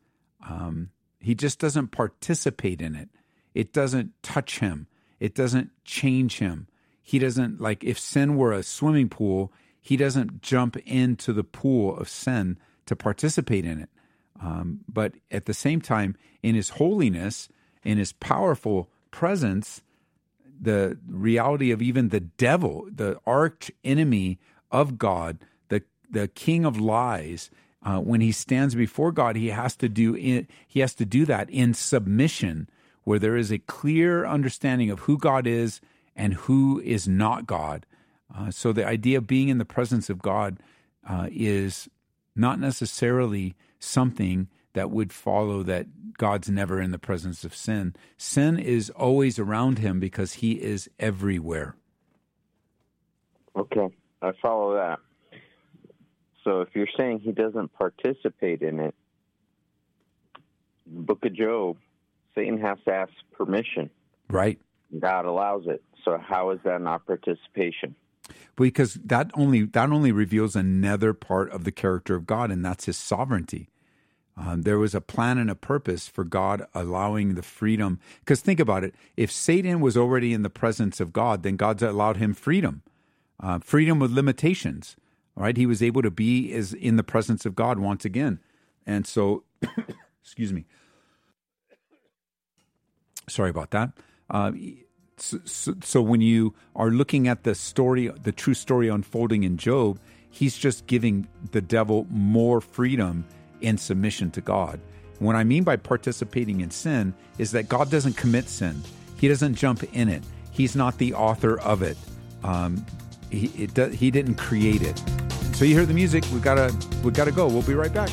[0.50, 0.90] Um,
[1.22, 3.10] he just doesn't participate in it.
[3.54, 4.88] It doesn't touch him.
[5.20, 6.68] It doesn't change him.
[7.04, 11.98] He doesn't like if sin were a swimming pool, he doesn't jump into the pool
[11.98, 13.90] of sin to participate in it.
[14.42, 17.50] Um, but at the same time, in his holiness,
[17.84, 19.82] in his powerful presence,
[20.60, 24.40] the reality of even the devil, the arch enemy
[24.72, 27.50] of God, the the king of lies.
[27.84, 31.26] Uh, when he stands before God, he has to do in, he has to do
[31.26, 32.70] that in submission,
[33.04, 35.82] where there is a clear understanding of who God is
[36.16, 37.86] and who is not God.
[38.36, 40.60] Uh, so the idea of being in the presence of God
[41.10, 41.90] uh, is
[42.36, 47.96] not necessarily something that would follow that God's never in the presence of sin.
[48.18, 51.76] Sin is always around him because he is everywhere.
[53.56, 53.90] Okay,
[54.22, 55.00] I follow that.
[56.44, 58.96] So if you're saying he doesn't participate in it,
[60.86, 61.78] Book of Job,
[62.36, 63.90] Satan has to ask permission.
[64.30, 64.60] Right.
[64.98, 65.84] God allows it.
[66.04, 67.96] So how is that not participation?
[68.56, 72.86] Because that only that only reveals another part of the character of God, and that's
[72.86, 73.70] His sovereignty.
[74.38, 78.00] Um, there was a plan and a purpose for God allowing the freedom.
[78.20, 81.84] Because think about it if Satan was already in the presence of God, then God's
[81.84, 82.82] allowed him freedom,
[83.40, 84.96] uh, freedom with limitations.
[85.36, 85.56] Right?
[85.56, 88.40] He was able to be is in the presence of God once again.
[88.86, 89.44] And so,
[90.22, 90.66] excuse me.
[93.30, 93.94] Sorry about that.
[94.30, 94.52] Uh,
[95.18, 99.58] so, so, so when you are looking at the story, the true story unfolding in
[99.58, 103.26] Job, he's just giving the devil more freedom
[103.62, 104.80] in submission to God.
[105.20, 108.82] What I mean by participating in sin is that God doesn't commit sin.
[109.18, 110.24] He doesn't jump in it.
[110.52, 111.98] He's not the author of it.
[112.44, 112.84] Um,
[113.32, 115.02] he, it he didn't create it.
[115.56, 116.24] So you hear the music.
[116.34, 117.48] We gotta we gotta go.
[117.48, 118.10] We'll be right back.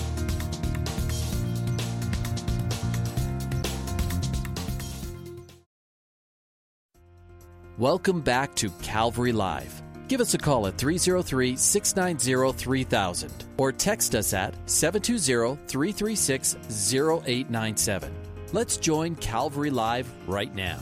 [7.79, 9.83] Welcome back to Calvary Live.
[10.09, 18.13] Give us a call at 303 690 3000 or text us at 720 336 0897.
[18.53, 20.81] Let's join Calvary Live right now.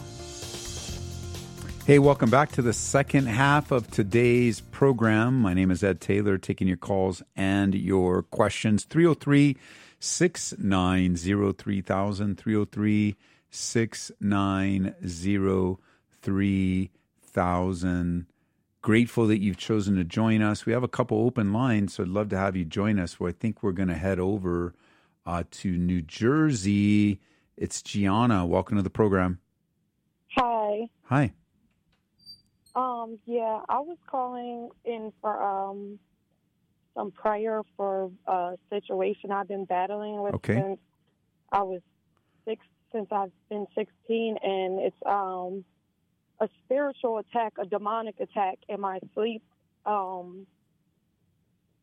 [1.86, 5.40] Hey, welcome back to the second half of today's program.
[5.40, 8.82] My name is Ed Taylor, taking your calls and your questions.
[8.82, 9.56] 303
[10.00, 12.36] 690 3000.
[12.36, 13.16] 303
[13.50, 15.78] 690
[16.22, 18.26] 3000
[18.82, 20.66] grateful that you've chosen to join us.
[20.66, 23.20] We have a couple open lines, so I'd love to have you join us.
[23.20, 24.74] Well, I think we're going to head over
[25.24, 27.20] uh, to New Jersey.
[27.56, 28.44] It's Gianna.
[28.44, 29.38] Welcome to the program.
[30.36, 30.90] Hi.
[31.04, 31.32] Hi.
[32.76, 35.98] Um, yeah, I was calling in for um
[36.94, 40.54] some prayer for a situation I've been battling with okay.
[40.54, 40.78] since
[41.50, 41.80] I was
[42.46, 42.62] six
[42.92, 45.64] since I've been 16, and it's um,
[46.40, 49.42] a spiritual attack, a demonic attack in my sleep,
[49.84, 50.46] um,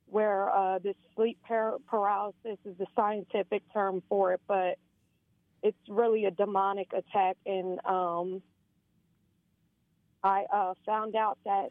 [0.07, 4.77] where uh, this sleep par- paralysis is the scientific term for it, but
[5.61, 7.37] it's really a demonic attack.
[7.45, 8.41] And um,
[10.23, 11.69] I uh, found out that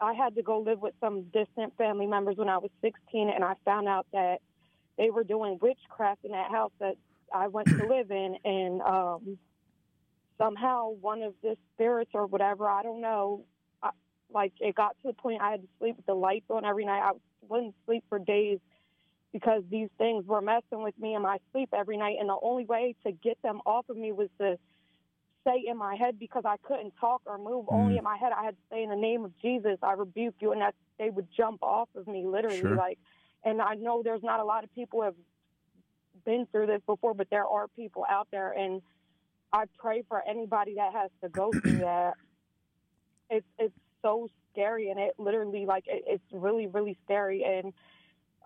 [0.00, 3.44] I had to go live with some distant family members when I was 16, and
[3.44, 4.40] I found out that
[4.96, 6.96] they were doing witchcraft in that house that
[7.32, 9.38] I went to live in, and um,
[10.38, 13.44] somehow one of the spirits or whatever, I don't know,
[13.82, 13.90] I,
[14.32, 16.84] like it got to the point I had to sleep with the lights on every
[16.84, 17.00] night.
[17.02, 17.12] I
[17.48, 18.58] wouldn't sleep for days
[19.32, 22.64] because these things were messing with me in my sleep every night, and the only
[22.64, 24.58] way to get them off of me was to
[25.44, 27.66] say in my head because I couldn't talk or move.
[27.66, 27.74] Mm.
[27.74, 30.36] Only in my head, I had to say in the name of Jesus, I rebuke
[30.40, 32.76] you, and that they would jump off of me literally, sure.
[32.76, 32.98] like.
[33.46, 35.14] And I know there's not a lot of people have
[36.24, 38.80] been through this before, but there are people out there, and
[39.52, 42.14] I pray for anybody that has to go through that.
[43.30, 47.44] It's it's so scary, and it literally like it, it's really really scary.
[47.44, 47.72] And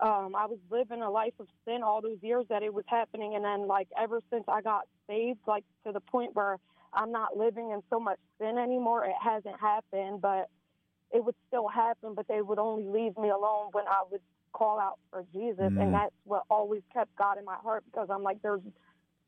[0.01, 3.35] um, I was living a life of sin all those years that it was happening,
[3.35, 6.57] and then like ever since I got saved, like to the point where
[6.93, 9.05] I'm not living in so much sin anymore.
[9.05, 10.49] It hasn't happened, but
[11.11, 12.13] it would still happen.
[12.15, 14.21] But they would only leave me alone when I would
[14.51, 15.81] call out for Jesus, mm.
[15.81, 18.61] and that's what always kept God in my heart because I'm like, there's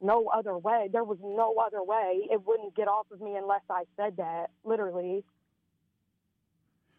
[0.01, 0.89] no other way.
[0.91, 2.27] There was no other way.
[2.31, 5.23] It wouldn't get off of me unless I said that, literally.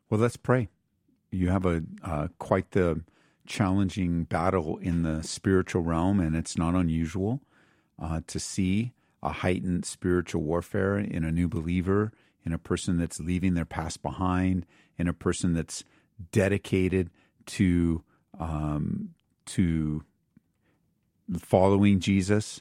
[0.08, 0.68] Well, let's pray.
[1.30, 3.02] You have a uh, quite the
[3.46, 7.40] challenging battle in the spiritual realm, and it's not unusual
[8.00, 12.12] uh, to see a heightened spiritual warfare in a new believer,
[12.44, 14.66] in a person that's leaving their past behind,
[14.98, 15.84] in a person that's
[16.32, 17.10] dedicated
[17.46, 18.02] to
[18.38, 19.10] um,
[19.46, 20.04] to
[21.38, 22.60] following Jesus.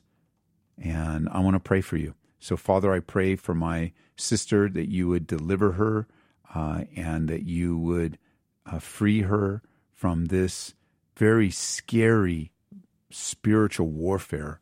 [0.78, 2.16] And I want to pray for you.
[2.40, 6.08] So, Father, I pray for my sister that you would deliver her
[6.54, 8.18] uh, and that you would
[8.66, 9.62] uh, free her
[9.94, 10.74] from this
[11.16, 12.52] very scary
[13.12, 14.60] spiritual warfare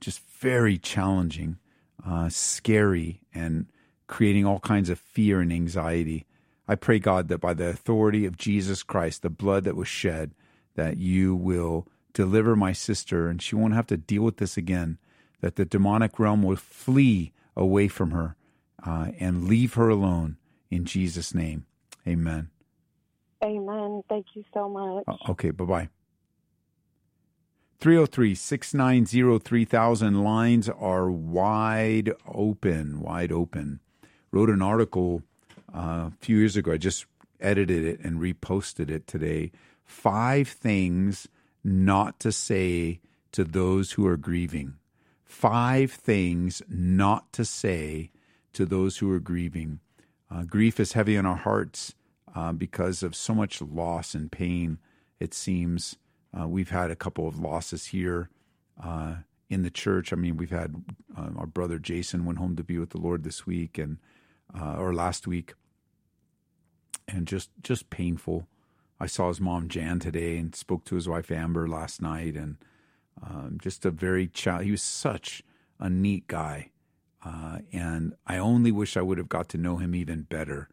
[0.00, 1.58] just very challenging,
[2.06, 3.66] uh, scary, and
[4.06, 6.26] creating all kinds of fear and anxiety.
[6.68, 10.32] I pray, God, that by the authority of Jesus Christ, the blood that was shed,
[10.74, 14.98] that you will deliver my sister and she won't have to deal with this again,
[15.40, 18.36] that the demonic realm will flee away from her
[18.84, 20.36] uh, and leave her alone
[20.70, 21.66] in Jesus' name.
[22.06, 22.50] Amen.
[23.44, 24.02] Amen.
[24.08, 25.04] Thank you so much.
[25.06, 25.88] Uh, okay, bye bye.
[27.86, 33.78] 303 690 3000 lines are wide open, wide open.
[34.32, 35.22] Wrote an article
[35.72, 36.72] uh, a few years ago.
[36.72, 37.06] I just
[37.40, 39.52] edited it and reposted it today.
[39.84, 41.28] Five things
[41.62, 42.98] not to say
[43.30, 44.74] to those who are grieving.
[45.24, 48.10] Five things not to say
[48.54, 49.78] to those who are grieving.
[50.28, 51.94] Uh, grief is heavy on our hearts
[52.34, 54.78] uh, because of so much loss and pain,
[55.20, 55.94] it seems.
[56.38, 58.28] Uh, we've had a couple of losses here
[58.82, 59.16] uh,
[59.48, 60.12] in the church.
[60.12, 60.74] I mean, we've had
[61.16, 63.98] uh, our brother Jason went home to be with the Lord this week and
[64.58, 65.54] uh, or last week,
[67.08, 68.46] and just just painful.
[68.98, 72.56] I saw his mom Jan today and spoke to his wife Amber last night, and
[73.22, 74.64] um, just a very child.
[74.64, 75.42] He was such
[75.78, 76.70] a neat guy,
[77.24, 80.68] uh, and I only wish I would have got to know him even better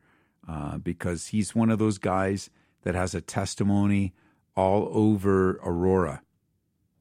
[0.47, 2.49] uh, because he's one of those guys
[2.83, 4.13] that has a testimony
[4.55, 6.21] all over Aurora.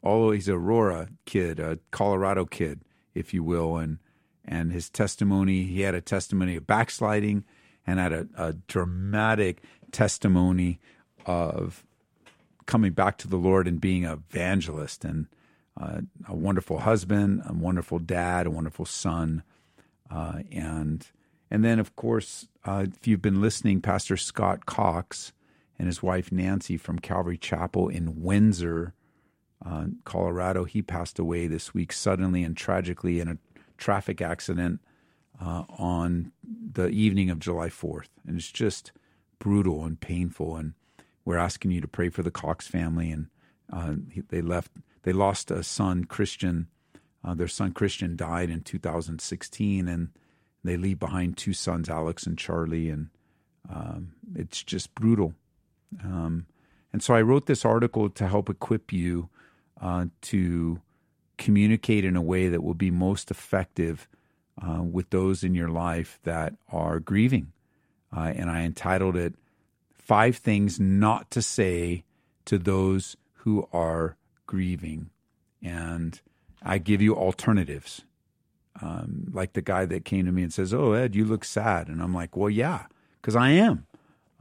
[0.02, 2.80] All he's a Aurora kid, a Colorado kid,
[3.14, 3.98] if you will, and
[4.44, 5.64] and his testimony.
[5.64, 7.44] He had a testimony of backsliding,
[7.86, 9.62] and had a, a dramatic
[9.92, 10.80] testimony
[11.26, 11.84] of
[12.66, 15.26] coming back to the Lord and being an evangelist and
[15.80, 19.42] uh, a wonderful husband, a wonderful dad, a wonderful son,
[20.10, 21.06] uh, and
[21.50, 25.32] and then of course, uh, if you've been listening, Pastor Scott Cox
[25.82, 28.94] and his wife Nancy from Calvary Chapel in Windsor,
[29.66, 30.62] uh, Colorado.
[30.62, 33.38] He passed away this week suddenly and tragically in a
[33.78, 34.78] traffic accident
[35.40, 36.30] uh, on
[36.72, 38.06] the evening of July 4th.
[38.24, 38.92] And it's just
[39.40, 40.54] brutal and painful.
[40.54, 40.74] And
[41.24, 43.10] we're asking you to pray for the Cox family.
[43.10, 43.26] And
[43.72, 43.94] uh,
[44.28, 44.70] they left,
[45.02, 46.68] they lost a son, Christian.
[47.24, 50.10] Uh, their son Christian died in 2016, and
[50.62, 52.88] they leave behind two sons, Alex and Charlie.
[52.88, 53.08] And
[53.68, 55.35] um, it's just brutal.
[56.02, 56.46] Um,
[56.92, 59.28] and so I wrote this article to help equip you
[59.80, 60.80] uh, to
[61.38, 64.06] communicate in a way that will be most effective
[64.60, 67.52] uh, with those in your life that are grieving.
[68.14, 69.34] Uh, and I entitled it
[69.92, 72.04] Five Things Not to Say
[72.44, 74.16] to Those Who Are
[74.46, 75.10] Grieving.
[75.62, 76.20] And
[76.62, 78.02] I give you alternatives.
[78.80, 81.88] Um, like the guy that came to me and says, "Oh, Ed, you look sad,"
[81.88, 82.86] and I'm like, "Well, yeah,
[83.20, 83.86] because I am.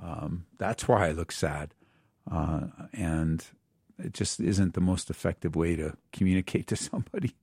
[0.03, 1.73] Um, that's why I look sad."
[2.29, 3.45] Uh, and
[3.97, 7.35] it just isn't the most effective way to communicate to somebody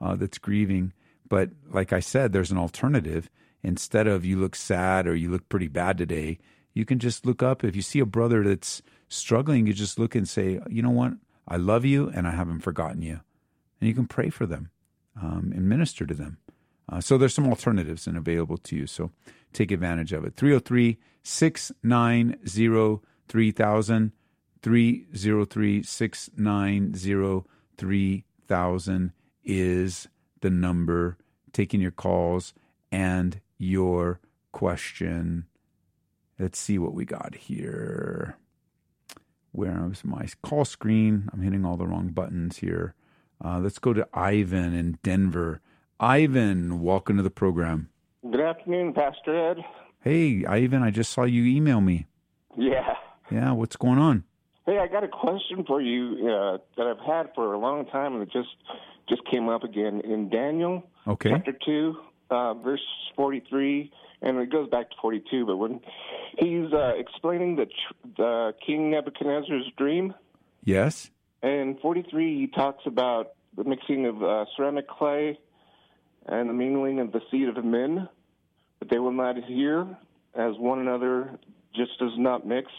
[0.00, 0.92] uh, that's grieving.
[1.28, 3.30] But like I said, there's an alternative.
[3.62, 6.38] Instead of you look sad or you look pretty bad today,
[6.74, 7.64] you can just look up.
[7.64, 11.14] If you see a brother that's struggling, you just look and say, you know what?
[11.48, 13.20] I love you and I haven't forgotten you.
[13.80, 14.70] And you can pray for them
[15.20, 16.38] um, and minister to them.
[16.88, 18.86] Uh, so there's some alternatives and available to you.
[18.86, 19.10] So
[19.52, 20.36] take advantage of it.
[20.36, 24.12] 303 690 3000.
[24.62, 27.44] 303 690
[27.76, 29.12] 3000
[29.44, 30.08] is
[30.40, 31.18] the number
[31.52, 32.54] taking your calls
[32.90, 34.20] and your
[34.52, 35.46] question.
[36.38, 38.36] Let's see what we got here.
[39.52, 41.28] Where is my call screen?
[41.32, 42.94] I'm hitting all the wrong buttons here.
[43.44, 45.60] Uh, let's go to Ivan in Denver.
[46.00, 47.88] Ivan, welcome to the program.
[48.28, 49.58] Good afternoon, Pastor Ed.
[50.00, 52.06] Hey, Ivan, I just saw you email me.
[52.56, 52.94] Yeah.
[53.30, 54.24] Yeah, what's going on?
[54.66, 58.14] Hey, I got a question for you uh, that I've had for a long time,
[58.14, 58.48] and it just
[59.08, 61.30] just came up again in Daniel, okay.
[61.30, 61.94] chapter two,
[62.30, 62.84] uh, verse
[63.14, 63.92] forty-three,
[64.22, 65.46] and it goes back to forty-two.
[65.46, 65.80] But when
[66.38, 67.66] he's uh, explaining the
[68.16, 70.14] the King Nebuchadnezzar's dream,
[70.64, 71.10] yes,
[71.42, 75.38] and forty-three, he talks about the mixing of uh, ceramic clay
[76.26, 78.08] and the mingling of the seed of men,
[78.78, 79.86] but they will not hear
[80.34, 81.38] as one another,
[81.74, 82.70] just does not mix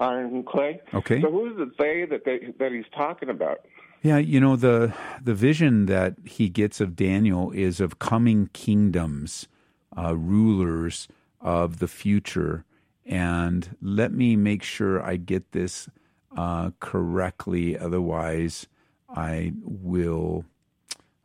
[0.00, 0.80] iron and clay.
[0.92, 1.20] Okay.
[1.20, 3.60] So who is it say that they, that he's talking about?
[4.02, 9.48] Yeah, you know the the vision that he gets of Daniel is of coming kingdoms,
[9.96, 11.08] uh, rulers
[11.40, 12.66] of the future,
[13.06, 15.88] and let me make sure I get this
[16.36, 17.78] uh, correctly.
[17.78, 18.66] Otherwise,
[19.08, 20.44] I will.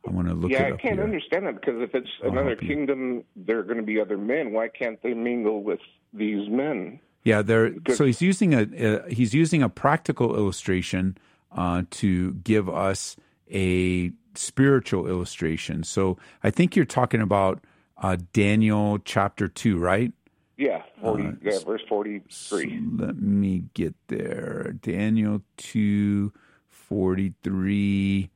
[0.06, 0.50] I want to look.
[0.52, 0.68] At it.
[0.68, 1.04] Yeah, I can't here.
[1.04, 2.68] understand that because if it's I'll another help you.
[2.68, 4.52] kingdom, there are going to be other men.
[4.52, 5.80] Why can't they mingle with
[6.12, 7.00] these men?
[7.24, 7.74] Yeah, there.
[7.94, 11.18] So he's using a, a he's using a practical illustration
[11.52, 13.16] uh, to give us
[13.50, 15.82] a spiritual illustration.
[15.82, 17.62] So I think you're talking about
[17.98, 20.12] uh, Daniel chapter two, right?
[20.56, 22.82] Yeah, Uh, yeah, verse forty-three.
[22.96, 24.74] Let me get there.
[24.80, 26.32] Daniel two
[26.68, 28.30] forty three.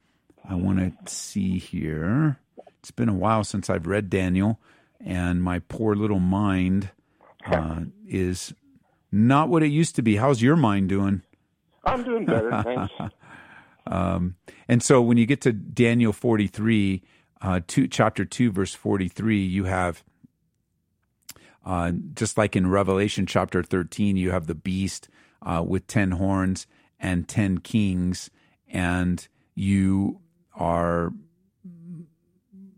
[0.48, 2.38] I want to see here.
[2.78, 4.60] It's been a while since I've read Daniel,
[5.00, 6.90] and my poor little mind
[7.46, 8.52] uh, is
[9.10, 10.16] not what it used to be.
[10.16, 11.22] How's your mind doing?
[11.84, 13.14] I'm doing better, thanks.
[13.86, 14.36] Um,
[14.68, 17.02] and so when you get to Daniel 43,
[17.40, 20.02] uh, two, chapter 2, verse 43, you have,
[21.64, 25.08] uh, just like in Revelation chapter 13, you have the beast
[25.42, 26.66] uh, with 10 horns
[26.98, 28.30] and 10 kings,
[28.68, 30.20] and you
[30.54, 31.12] are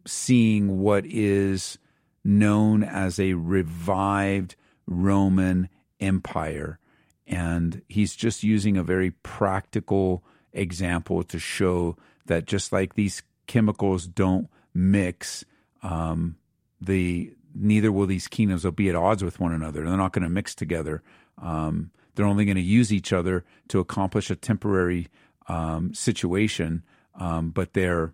[0.07, 1.79] seeing what is
[2.25, 4.57] known as a revived
[4.87, 5.69] Roman
[6.01, 6.79] Empire.
[7.27, 11.97] And he's just using a very practical example to show
[12.27, 15.45] that just like these chemicals don't mix,
[15.83, 16.37] um,
[16.81, 19.85] the neither will these kingdoms They'll be at odds with one another.
[19.85, 21.03] They're not going to mix together.
[21.41, 25.09] Um, they're only going to use each other to accomplish a temporary
[25.49, 26.83] um, situation,
[27.19, 28.13] um, but they're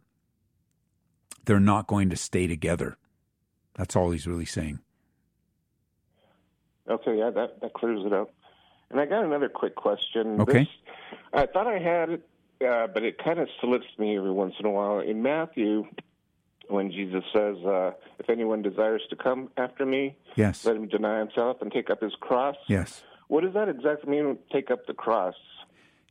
[1.44, 2.96] they're not going to stay together.
[3.74, 4.80] That's all he's really saying.
[6.88, 8.32] Okay, yeah, that that clears it up.
[8.90, 10.40] And I got another quick question.
[10.40, 10.60] Okay.
[10.60, 10.68] This,
[11.32, 12.28] I thought I had it,
[12.66, 14.98] uh, but it kind of slips me every once in a while.
[15.00, 15.86] In Matthew,
[16.68, 20.64] when Jesus says, uh, "If anyone desires to come after me, Yes.
[20.64, 23.02] let him deny himself and take up his cross." Yes.
[23.28, 24.38] What does that exactly mean?
[24.52, 25.34] Take up the cross?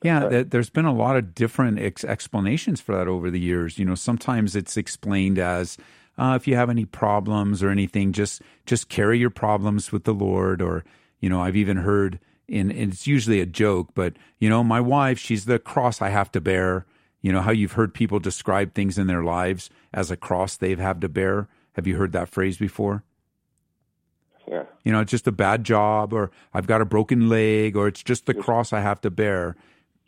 [0.04, 3.78] Yeah, th- there's been a lot of different ex- explanations for that over the years.
[3.78, 5.78] You know, sometimes it's explained as
[6.18, 10.14] uh, if you have any problems or anything, just just carry your problems with the
[10.14, 10.62] Lord.
[10.62, 10.84] Or
[11.20, 14.82] you know, I've even heard in and it's usually a joke, but you know, my
[14.82, 16.86] wife, she's the cross I have to bear.
[17.22, 20.80] You know how you've heard people describe things in their lives as a cross they've
[20.80, 21.48] had to bear.
[21.74, 23.04] Have you heard that phrase before?
[24.48, 24.64] Yeah.
[24.84, 28.04] You know, it's just a bad job, or I've got a broken leg, or it's
[28.04, 29.56] just the cross I have to bear.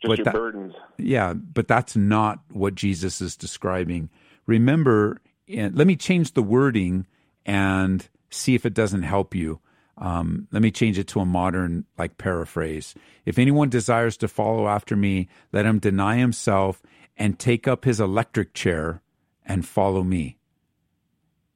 [0.04, 0.74] Just But your that- burdens.
[0.98, 4.10] Yeah, but that's not what Jesus is describing.
[4.46, 7.06] Remember, and let me change the wording
[7.46, 9.60] and see if it doesn't help you.
[9.96, 12.94] Um, let me change it to a modern like paraphrase.
[13.24, 16.82] If anyone desires to follow after me, let him deny himself
[17.16, 19.00] and take up his electric chair
[19.46, 20.36] and follow me.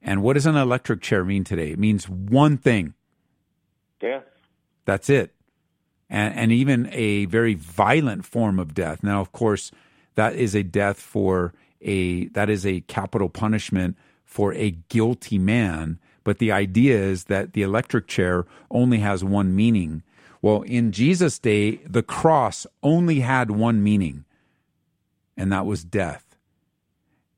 [0.01, 1.71] And what does an electric chair mean today?
[1.71, 2.93] It means one thing.
[4.01, 4.21] Yeah.
[4.85, 5.35] That's it.
[6.09, 9.03] And, and even a very violent form of death.
[9.03, 9.71] Now, of course,
[10.15, 13.95] that is a death for a that is a capital punishment
[14.25, 15.99] for a guilty man.
[16.23, 20.03] But the idea is that the electric chair only has one meaning.
[20.41, 24.25] Well, in Jesus' day, the cross only had one meaning,
[25.35, 26.37] and that was death.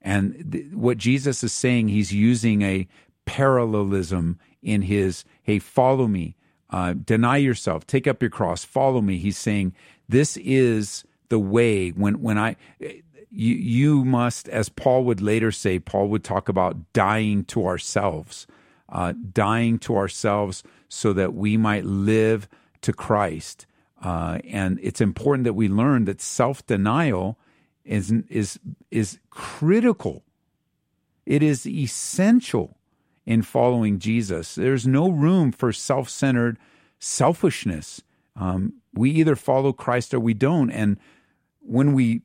[0.02, 2.88] And th- what Jesus is saying, he's using a
[3.26, 6.36] parallelism in his, hey, follow me,
[6.72, 9.18] uh, deny yourself, take up your cross, follow me.
[9.18, 9.74] He's saying,
[10.08, 15.80] this is the way when, when I, you, you must, as Paul would later say,
[15.80, 18.48] Paul would talk about dying to ourselves,
[18.90, 22.48] uh, dying to ourselves so that we might live
[22.82, 23.66] to Christ.
[24.02, 27.38] Uh, and it's important that we learn that self denial
[27.86, 28.60] is, is,
[28.90, 30.24] is critical.
[31.26, 32.78] It is essential
[33.26, 34.56] in following Jesus.
[34.56, 36.58] There's no room for self centered
[37.00, 38.02] selfishness.
[38.36, 40.70] Um, we either follow Christ or we don't.
[40.70, 40.98] And
[41.60, 42.22] when we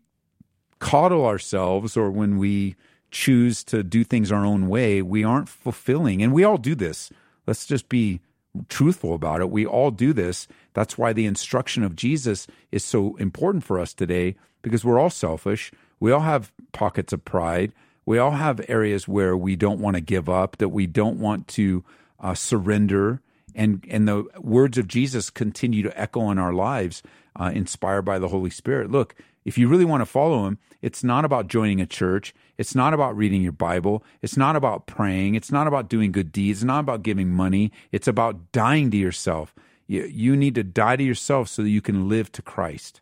[0.79, 2.77] coddle ourselves or when we
[3.11, 6.23] choose to do things our own way, we aren't fulfilling.
[6.23, 7.11] And we all do this.
[7.47, 8.21] Let's just be
[8.69, 9.51] truthful about it.
[9.51, 10.49] We all do this.
[10.75, 15.11] That's why the instruction of Jesus is so important for us today because we're all
[15.11, 15.73] selfish.
[16.01, 17.73] We all have pockets of pride.
[18.07, 21.49] We all have areas where we don't want to give up, that we don't want
[21.49, 21.85] to
[22.21, 23.21] uh, surrender.
[23.55, 27.03] And, and the words of Jesus continue to echo in our lives,
[27.39, 28.91] uh, inspired by the Holy Spirit.
[28.91, 32.35] Look, if you really want to follow him, it's not about joining a church.
[32.59, 34.05] It's not about reading your Bible.
[34.23, 35.35] It's not about praying.
[35.35, 36.61] It's not about doing good deeds.
[36.61, 37.73] It's not about giving money.
[37.93, 39.55] It's about dying to yourself.
[39.87, 43.01] You, you need to die to yourself so that you can live to Christ.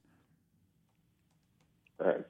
[1.99, 2.25] Right.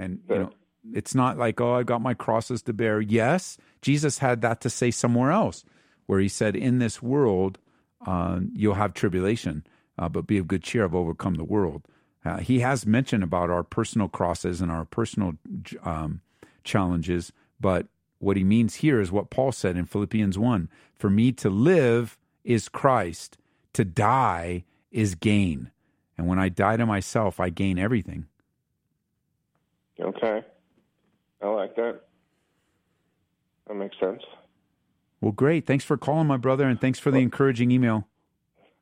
[0.00, 0.50] And, you know,
[0.94, 3.00] it's not like, oh, I got my crosses to bear.
[3.00, 5.64] Yes, Jesus had that to say somewhere else,
[6.06, 7.58] where he said, in this world,
[8.06, 9.66] uh, you'll have tribulation,
[9.98, 10.84] uh, but be of good cheer.
[10.84, 11.82] I've overcome the world.
[12.24, 15.34] Uh, he has mentioned about our personal crosses and our personal
[15.84, 16.20] um,
[16.64, 17.86] challenges, but
[18.18, 22.18] what he means here is what Paul said in Philippians 1 For me to live
[22.44, 23.38] is Christ,
[23.72, 25.70] to die is gain.
[26.18, 28.26] And when I die to myself, I gain everything.
[30.00, 30.42] Okay.
[31.42, 32.00] I like that.
[33.66, 34.22] That makes sense.
[35.20, 35.66] Well, great.
[35.66, 38.08] Thanks for calling, my brother, and thanks for the encouraging email.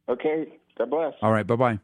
[0.08, 0.46] Okay.
[0.76, 1.14] God bless.
[1.20, 1.46] All right.
[1.46, 1.78] Bye bye.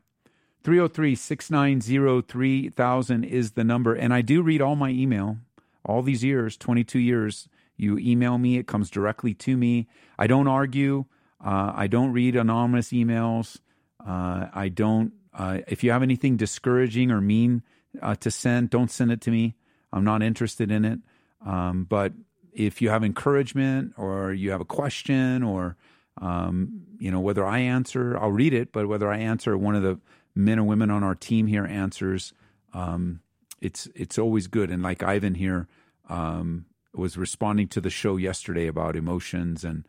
[0.62, 3.94] 303 690 3000 is the number.
[3.94, 5.36] And I do read all my email,
[5.84, 7.48] all these years, 22 years.
[7.76, 9.88] You email me, it comes directly to me.
[10.18, 11.04] I don't argue.
[11.44, 13.58] Uh, I don't read anonymous emails.
[14.00, 17.62] Uh, I don't, uh, if you have anything discouraging or mean
[18.02, 19.54] uh, to send, don't send it to me.
[19.92, 20.98] I'm not interested in it.
[21.44, 22.12] Um, but
[22.52, 25.76] if you have encouragement or you have a question or,
[26.20, 29.82] um, you know, whether I answer, I'll read it, but whether I answer one of
[29.82, 30.00] the
[30.34, 32.32] men or women on our team here answers,
[32.72, 33.20] um,
[33.60, 34.70] it's it's always good.
[34.70, 35.68] And like Ivan here
[36.08, 39.86] um, was responding to the show yesterday about emotions, and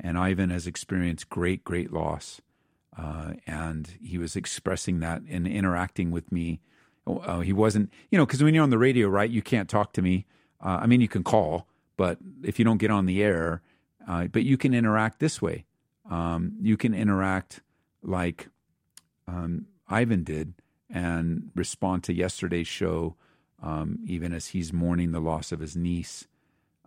[0.00, 2.40] and Ivan has experienced great great loss,
[2.96, 6.60] uh, and he was expressing that and interacting with me.
[7.08, 9.92] Uh, he wasn't, you know, because when you're on the radio, right, you can't talk
[9.94, 10.26] to me.
[10.60, 13.62] Uh, I mean, you can call, but if you don't get on the air,
[14.06, 15.64] uh, but you can interact this way.
[16.10, 17.60] Um, you can interact
[18.02, 18.48] like
[19.26, 20.54] um, Ivan did
[20.90, 23.16] and respond to yesterday's show,
[23.62, 26.26] um, even as he's mourning the loss of his niece,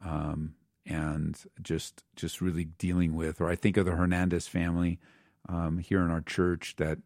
[0.04, 0.56] um,
[0.86, 3.40] and just just really dealing with.
[3.40, 5.00] Or I think of the Hernandez family
[5.48, 6.98] um, here in our church that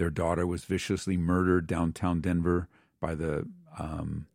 [0.00, 2.68] their daughter was viciously murdered downtown Denver
[3.02, 3.46] by the
[3.78, 4.26] um,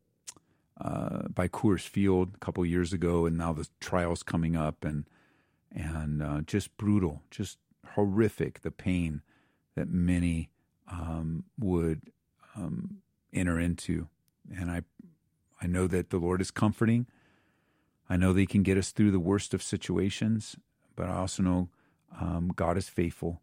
[0.79, 5.05] uh, by Coors Field a couple years ago, and now the trial's coming up, and
[5.71, 7.57] and uh, just brutal, just
[7.95, 8.61] horrific.
[8.61, 9.23] The pain
[9.75, 10.51] that many
[10.91, 12.11] um, would
[12.55, 12.97] um,
[13.33, 14.07] enter into.
[14.55, 14.83] And I,
[15.59, 17.07] I know that the Lord is comforting.
[18.07, 20.57] I know that He can get us through the worst of situations,
[20.95, 21.69] but I also know
[22.21, 23.41] um, God is faithful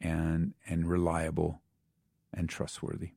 [0.00, 1.60] and and reliable
[2.32, 3.12] and trustworthy.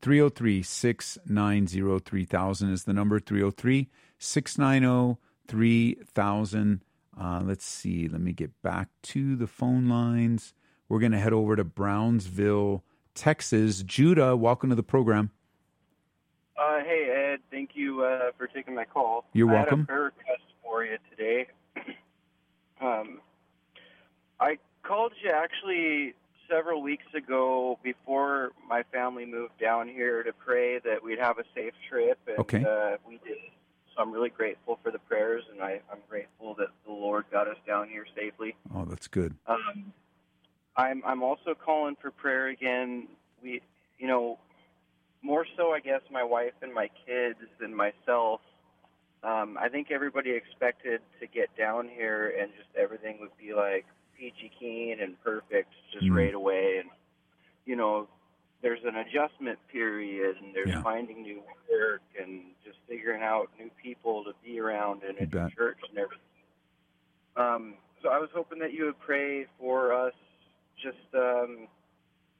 [0.00, 3.88] 303 690 3000 is the number 303
[4.18, 6.82] 690 3000.
[7.20, 8.06] Uh, let's see.
[8.06, 10.54] Let me get back to the phone lines.
[10.88, 12.84] We're going to head over to Brownsville,
[13.14, 13.82] Texas.
[13.82, 15.30] Judah, welcome to the program.
[16.56, 17.40] Uh, hey, Ed.
[17.50, 19.24] Thank you uh, for taking my call.
[19.32, 19.80] You're I welcome.
[19.80, 21.46] had a prayer request for you today.
[22.80, 23.20] um,
[24.40, 26.14] I called you actually
[26.50, 31.44] several weeks ago before my family moved down here to pray that we'd have a
[31.54, 32.64] safe trip, and Okay.
[32.64, 33.36] uh, we did.
[33.94, 37.48] So I'm really grateful for the prayers, and I, I'm grateful that the Lord got
[37.48, 38.56] us down here safely.
[38.74, 39.34] Oh, that's good.
[39.46, 39.92] Um,
[40.76, 43.08] I'm I'm also calling for prayer again.
[43.42, 43.60] We,
[43.98, 44.38] you know,
[45.20, 48.40] more so, I guess, my wife and my kids and myself.
[49.24, 53.84] Um, I think everybody expected to get down here and just everything would be like
[54.18, 56.16] peachy keen and perfect just Mm.
[56.16, 56.78] right away.
[56.78, 56.90] And
[57.64, 58.08] you know,
[58.62, 60.82] there's an adjustment period and there's Yeah.
[60.82, 65.50] finding new work and just figuring out new people to be around and You a
[65.50, 66.24] church and everything.
[67.36, 70.14] Um, so I was hoping that you would pray for us,
[70.76, 71.68] just um,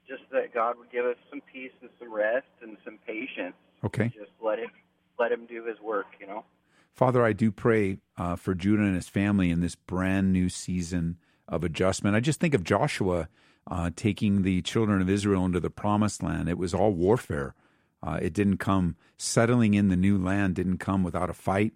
[0.09, 3.55] just that God would give us some peace and some rest and some patience.
[3.85, 4.09] Okay.
[4.09, 4.71] Just let him
[5.19, 6.45] let him do his work, you know.
[6.93, 11.19] Father, I do pray uh, for Judah and his family in this brand new season
[11.49, 12.15] of adjustment.
[12.15, 13.29] I just think of Joshua
[13.71, 16.49] uh, taking the children of Israel into the promised land.
[16.49, 17.55] It was all warfare.
[18.03, 21.73] Uh, it didn't come, settling in the new land didn't come without a fight.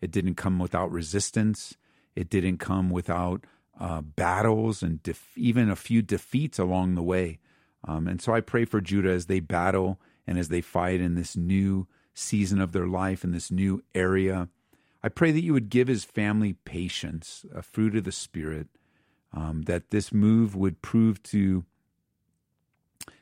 [0.00, 1.76] It didn't come without resistance.
[2.14, 3.44] It didn't come without
[3.78, 7.38] uh, battles and def- even a few defeats along the way.
[7.84, 11.14] Um, and so I pray for Judah as they battle and as they fight in
[11.14, 14.48] this new season of their life, in this new area.
[15.02, 18.68] I pray that you would give his family patience, a fruit of the Spirit,
[19.36, 21.64] um, that this move would prove to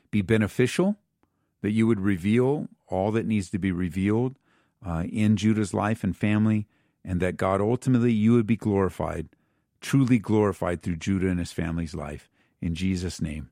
[0.09, 0.95] be beneficial,
[1.61, 4.37] that you would reveal all that needs to be revealed
[4.85, 6.67] uh, in Judah's life and family,
[7.03, 9.27] and that God ultimately you would be glorified,
[9.81, 12.29] truly glorified through Judah and his family's life.
[12.61, 13.49] In Jesus' name,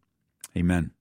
[0.55, 0.91] amen.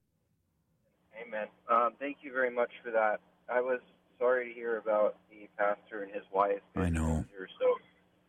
[1.25, 1.47] Amen.
[1.71, 3.21] Um, thank you very much for that.
[3.49, 3.79] I was
[4.19, 6.61] sorry to hear about the pastor and his wife.
[6.75, 7.25] I know.
[7.61, 7.79] So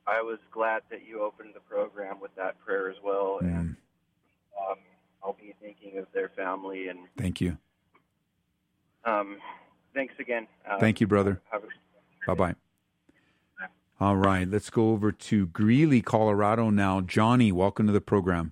[0.06, 3.76] I was glad that you opened the program with that prayer as well, and Mm,
[4.72, 4.78] um,
[5.24, 6.90] I'll be thinking of their family.
[6.90, 7.58] And thank you.
[9.06, 9.38] um,
[9.94, 10.48] thanks again.
[10.70, 11.42] Uh, Thank you, brother.
[11.52, 11.68] Have a
[12.28, 12.56] Bye bye.
[14.00, 17.00] All right, let's go over to Greeley, Colorado now.
[17.00, 18.52] Johnny, welcome to the program.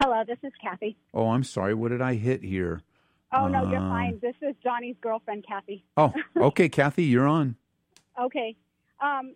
[0.00, 0.96] Hello, this is Kathy.
[1.12, 1.74] Oh, I'm sorry.
[1.74, 2.80] What did I hit here?
[3.32, 4.18] Oh no, you're Uh, fine.
[4.22, 5.84] This is Johnny's girlfriend, Kathy.
[5.98, 7.56] Oh, okay, Kathy, you're on.
[8.20, 8.56] Okay.
[9.00, 9.34] Um,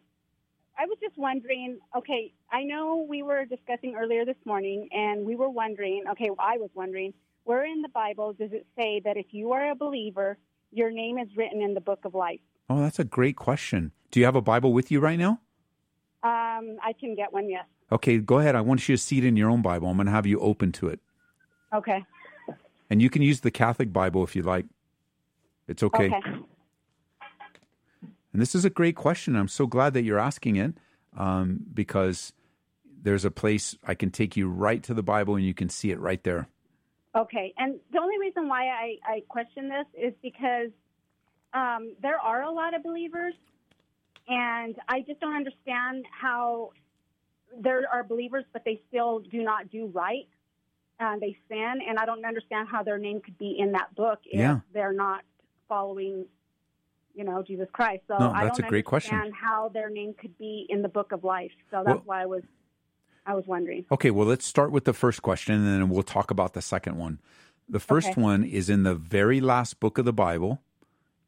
[0.78, 1.78] I was just wondering.
[1.97, 6.05] Okay, I know we were discussing earlier this morning, and we were wondering.
[6.12, 7.12] Okay, I was wondering,
[7.45, 10.39] where in the Bible does it say that if you are a believer,
[10.70, 12.41] your name is written in the book of life?
[12.70, 13.93] Oh, that's a great question.
[14.11, 15.41] Do you have a Bible with you right now?
[16.22, 17.51] Um, I can get one.
[17.51, 17.66] Yes.
[17.91, 18.55] Okay, go ahead.
[18.55, 19.89] I want you to see it in your own Bible.
[19.89, 21.01] I'm going to have you open to it.
[21.74, 22.05] Okay.
[22.89, 24.66] And you can use the Catholic Bible if you like.
[25.68, 26.07] It's okay.
[26.07, 26.22] Okay.
[28.33, 29.37] And this is a great question.
[29.37, 30.74] I'm so glad that you're asking it
[31.16, 32.33] um, because
[33.03, 35.91] there's a place I can take you right to the Bible and you can see
[35.91, 36.49] it right there.
[37.14, 40.70] Okay, and the only reason why I, I question this is because
[41.53, 43.35] um, there are a lot of believers,
[44.28, 46.70] and I just don't understand how
[47.61, 50.26] there are believers, but they still do not do right.
[50.99, 54.20] Uh, they sin, and I don't understand how their name could be in that book
[54.24, 54.61] if Yeah.
[54.72, 55.22] they're not
[55.68, 56.24] following,
[57.15, 58.03] you know, Jesus Christ.
[58.09, 59.15] So No, I that's don't a great question.
[59.15, 61.51] understand how their name could be in the book of life.
[61.71, 62.43] So that's Well- why I was,
[63.27, 63.85] I was wondering.
[63.91, 66.97] Okay, well, let's start with the first question and then we'll talk about the second
[66.97, 67.21] one.
[67.69, 68.21] The first Okay.
[68.21, 70.61] one is in the very last book of the Bible,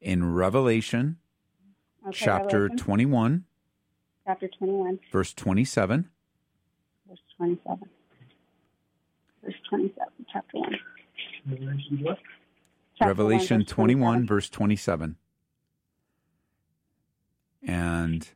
[0.01, 1.17] in Revelation,
[2.03, 3.45] Okay, chapter Revelation, 21,
[4.25, 4.99] chapter twenty-one.
[5.11, 6.09] verse 27.
[7.07, 7.89] verse 27.
[9.43, 10.79] Verse 27, chapter 1.
[12.97, 14.27] Chapter Revelation 1, verse 21, 27.
[14.27, 15.15] verse 27.
[17.65, 18.27] And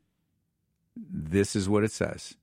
[0.96, 2.36] this is what it says.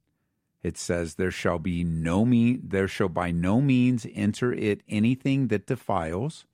[0.63, 5.49] It says, There shall be no mean there shall by no means enter it anything
[5.49, 6.45] that defiles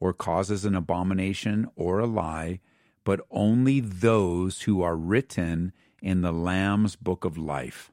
[0.00, 2.60] or causes an abomination or a lie,
[3.04, 5.72] but only those who are written
[6.02, 7.92] in the Lamb's book of life.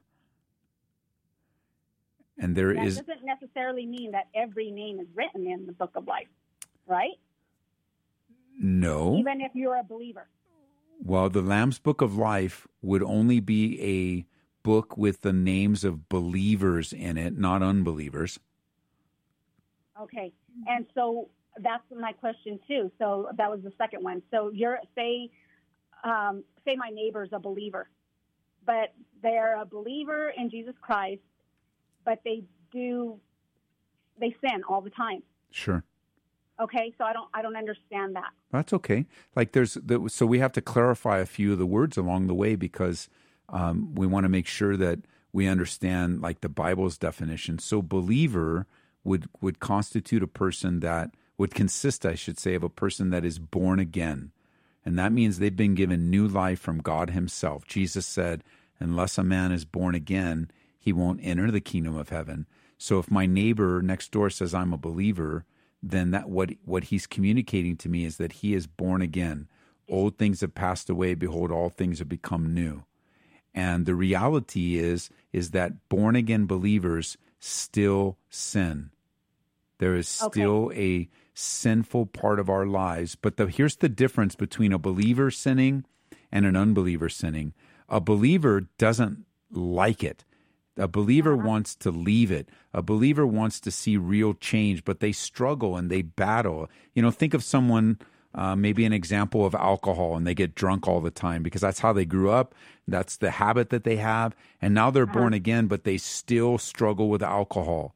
[2.38, 5.92] And there That is doesn't necessarily mean that every name is written in the book
[5.96, 6.28] of life,
[6.86, 7.18] right?
[8.60, 10.28] no Even if you're a believer.
[11.02, 14.26] Well, the Lamb's Book of Life would only be a
[14.62, 18.38] book with the names of believers in it, not unbelievers.
[20.00, 20.32] Okay.
[20.66, 21.28] And so
[21.60, 22.90] that's my question too.
[22.98, 24.22] So that was the second one.
[24.30, 25.30] So you're say
[26.04, 27.88] um, say my neighbor's a believer,
[28.64, 31.22] but they're a believer in Jesus Christ,
[32.04, 33.18] but they do
[34.20, 35.22] they sin all the time.
[35.50, 35.84] Sure.
[36.60, 38.30] Okay, so I don't I don't understand that.
[38.50, 39.06] That's okay.
[39.36, 42.34] Like there's the, so we have to clarify a few of the words along the
[42.34, 43.08] way because
[43.48, 45.00] um, we want to make sure that
[45.32, 47.58] we understand like the Bible's definition.
[47.58, 48.66] So believer
[49.04, 53.24] would would constitute a person that would consist, I should say, of a person that
[53.24, 54.32] is born again,
[54.84, 57.66] and that means they've been given new life from God Himself.
[57.66, 58.42] Jesus said,
[58.80, 62.46] "Unless a man is born again, he won't enter the kingdom of heaven."
[62.78, 65.44] So if my neighbor next door says I'm a believer,
[65.82, 69.48] then that what what he's communicating to me is that he is born again.
[69.88, 72.84] Old things have passed away; behold, all things have become new.
[73.54, 78.90] And the reality is is that born again believers still sin.
[79.78, 80.80] There is still okay.
[80.80, 85.84] a sinful part of our lives, but the, here's the difference between a believer sinning
[86.32, 87.54] and an unbeliever sinning.
[87.88, 90.24] A believer doesn't like it.
[90.78, 91.46] A believer uh-huh.
[91.46, 92.48] wants to leave it.
[92.72, 96.70] A believer wants to see real change, but they struggle and they battle.
[96.94, 97.98] You know, think of someone,
[98.34, 101.80] uh, maybe an example of alcohol, and they get drunk all the time because that's
[101.80, 102.54] how they grew up.
[102.86, 104.34] That's the habit that they have.
[104.62, 105.18] And now they're uh-huh.
[105.18, 107.94] born again, but they still struggle with alcohol.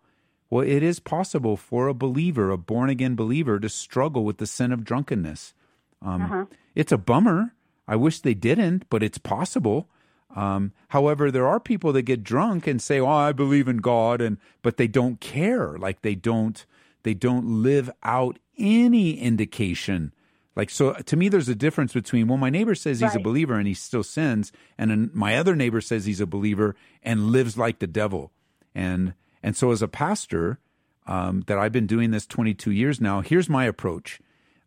[0.51, 4.47] Well, it is possible for a believer, a born again believer, to struggle with the
[4.47, 5.55] sin of drunkenness.
[6.03, 6.45] Um, uh-huh.
[6.75, 7.55] It's a bummer.
[7.89, 9.89] I wish they didn't, but it's possible.
[10.35, 14.21] Um, however, there are people that get drunk and say, "Oh, I believe in God,"
[14.21, 15.77] and but they don't care.
[15.77, 16.65] Like they don't
[17.03, 20.13] they don't live out any indication.
[20.55, 23.21] Like so, to me, there's a difference between well, my neighbor says he's right.
[23.21, 27.31] a believer and he still sins, and my other neighbor says he's a believer and
[27.31, 28.33] lives like the devil.
[28.75, 30.59] And and so, as a pastor,
[31.07, 34.21] um, that I've been doing this 22 years now, here's my approach.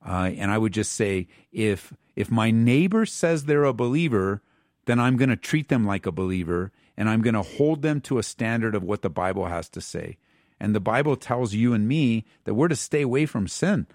[0.06, 4.42] Uh, and I would just say, if if my neighbor says they're a believer,
[4.86, 8.02] then I'm going to treat them like a believer and I'm going to hold them
[8.02, 10.18] to a standard of what the Bible has to say.
[10.60, 13.88] And the Bible tells you and me that we're to stay away from sin.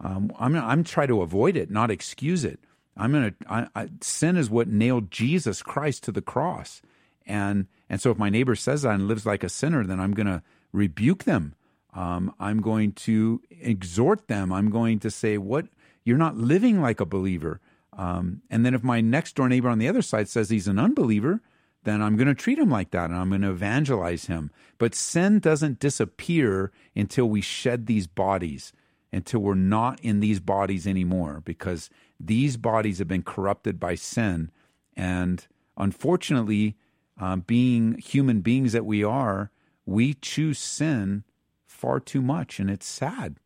[0.00, 2.60] Um, I'm, I'm trying to avoid it, not excuse it.
[2.96, 6.82] I'm to, I, I, sin is what nailed Jesus Christ to the cross.
[7.26, 10.12] And, and so if my neighbor says that and lives like a sinner, then I'm
[10.12, 10.42] going to
[10.72, 11.54] rebuke them.
[11.94, 14.52] Um, I'm going to exhort them.
[14.52, 15.66] I'm going to say, what,
[16.04, 17.60] you're not living like a believer.
[17.96, 20.78] Um, and then if my next door neighbor on the other side says he's an
[20.78, 21.40] unbeliever,
[21.84, 24.50] then I'm going to treat him like that and I'm going to evangelize him.
[24.78, 28.72] But sin doesn't disappear until we shed these bodies,
[29.12, 34.50] until we're not in these bodies anymore, because these bodies have been corrupted by sin.
[34.96, 36.76] And unfortunately,
[37.18, 39.50] um, being human beings that we are,
[39.86, 41.24] we choose sin
[41.66, 43.36] far too much, and it's sad.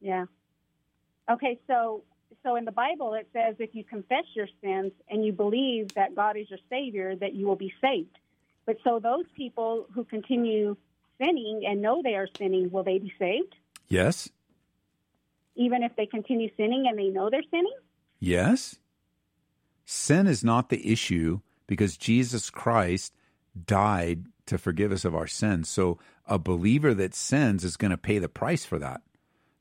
[0.00, 0.26] Yeah.
[1.30, 2.02] Okay, so
[2.42, 6.14] so in the Bible, it says if you confess your sins and you believe that
[6.14, 8.18] God is your Savior, that you will be saved.
[8.66, 10.76] But so those people who continue
[11.20, 13.54] sinning and know they are sinning, will they be saved?
[13.88, 14.28] Yes.
[15.56, 17.74] Even if they continue sinning and they know they're sinning?
[18.20, 18.76] Yes.
[19.84, 23.14] Sin is not the issue because Jesus Christ
[23.66, 25.68] died to forgive us of our sins.
[25.68, 29.02] So a believer that sins is going to pay the price for that.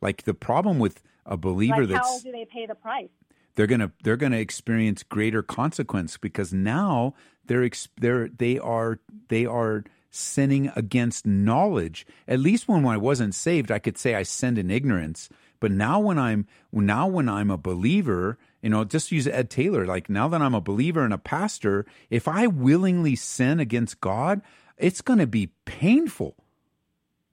[0.02, 3.10] Like the problem with a believer like that's how do they pay the price?
[3.56, 7.14] They're gonna they're gonna experience greater consequence because now
[7.46, 7.70] they're
[8.00, 9.00] they're they are
[9.30, 12.06] they are sinning against knowledge.
[12.28, 15.30] At least when I wasn't saved, I could say I sinned in ignorance.
[15.60, 19.86] But now when I'm now when I'm a believer, you know, just use Ed Taylor.
[19.86, 24.42] Like now that I'm a believer and a pastor, if I willingly sin against God,
[24.78, 26.36] it's going to be painful.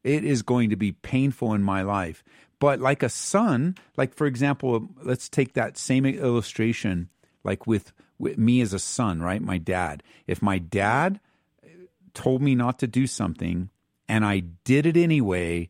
[0.02, 2.22] It is going to be painful in my life.
[2.64, 7.10] But like a son, like for example, let's take that same illustration,
[7.44, 9.42] like with, with me as a son, right?
[9.42, 10.02] My dad.
[10.26, 11.20] If my dad
[12.14, 13.68] told me not to do something
[14.08, 15.68] and I did it anyway,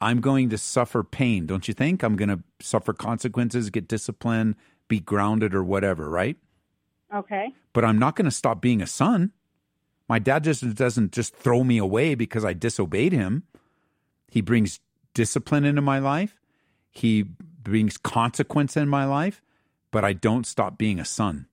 [0.00, 2.02] I'm going to suffer pain, don't you think?
[2.02, 4.54] I'm going to suffer consequences, get disciplined,
[4.88, 6.38] be grounded or whatever, right?
[7.14, 7.52] Okay.
[7.74, 9.32] But I'm not going to stop being a son.
[10.08, 13.42] My dad just doesn't just throw me away because I disobeyed him.
[14.30, 14.80] He brings
[15.14, 16.36] discipline into my life.
[16.90, 19.42] He brings consequence in my life,
[19.90, 21.46] but I don't stop being a son.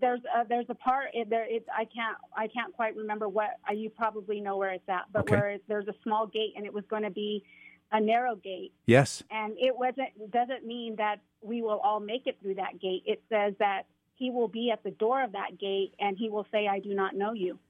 [0.00, 1.46] There's a, there's a part there.
[1.48, 5.04] It's I can't I can't quite remember what uh, you probably know where it's at,
[5.12, 5.36] but okay.
[5.36, 7.44] where there's a small gate and it was going to be
[7.92, 8.72] a narrow gate.
[8.86, 9.22] Yes.
[9.30, 13.04] And it wasn't doesn't mean that we will all make it through that gate.
[13.06, 13.82] It says that
[14.16, 16.94] he will be at the door of that gate and he will say, "I do
[16.94, 17.60] not know you."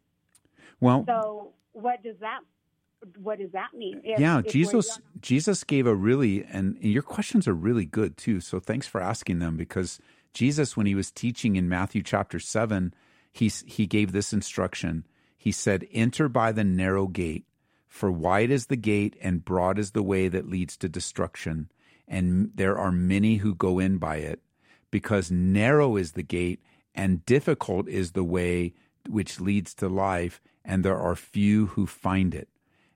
[0.81, 2.41] Well, so what does that
[3.19, 4.01] what does that mean?
[4.05, 8.41] If, yeah, if Jesus Jesus gave a really and your questions are really good too.
[8.41, 9.99] So thanks for asking them because
[10.33, 12.95] Jesus when he was teaching in Matthew chapter 7,
[13.33, 15.07] he he gave this instruction.
[15.37, 17.45] He said, "Enter by the narrow gate,
[17.89, 21.71] for wide is the gate and broad is the way that leads to destruction,
[22.07, 24.41] and there are many who go in by it,
[24.91, 26.61] because narrow is the gate
[26.95, 28.75] and difficult is the way
[29.09, 32.49] which leads to life, and there are few who find it."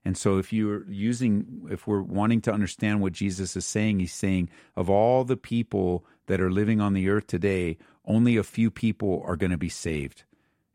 [0.07, 4.13] And so, if you're using, if we're wanting to understand what Jesus is saying, he's
[4.13, 8.71] saying, of all the people that are living on the earth today, only a few
[8.71, 10.23] people are going to be saved.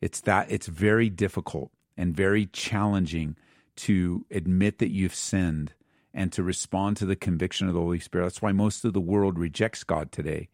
[0.02, 3.36] It's that, it's very difficult and very challenging
[3.76, 5.72] to admit that you've sinned
[6.12, 8.24] and to respond to the conviction of the Holy Spirit.
[8.24, 10.50] That's why most of the world rejects God today.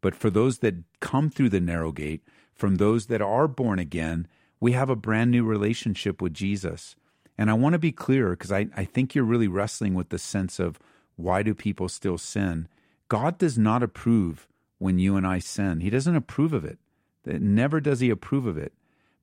[0.00, 2.22] But for those that come through the narrow gate,
[2.54, 4.28] from those that are born again,
[4.60, 6.94] we have a brand new relationship with Jesus.
[7.40, 10.18] And I want to be clear because I, I think you're really wrestling with the
[10.18, 10.78] sense of
[11.16, 12.68] why do people still sin?
[13.08, 15.80] God does not approve when you and I sin.
[15.80, 16.78] He doesn't approve of it.
[17.24, 18.74] Never does he approve of it.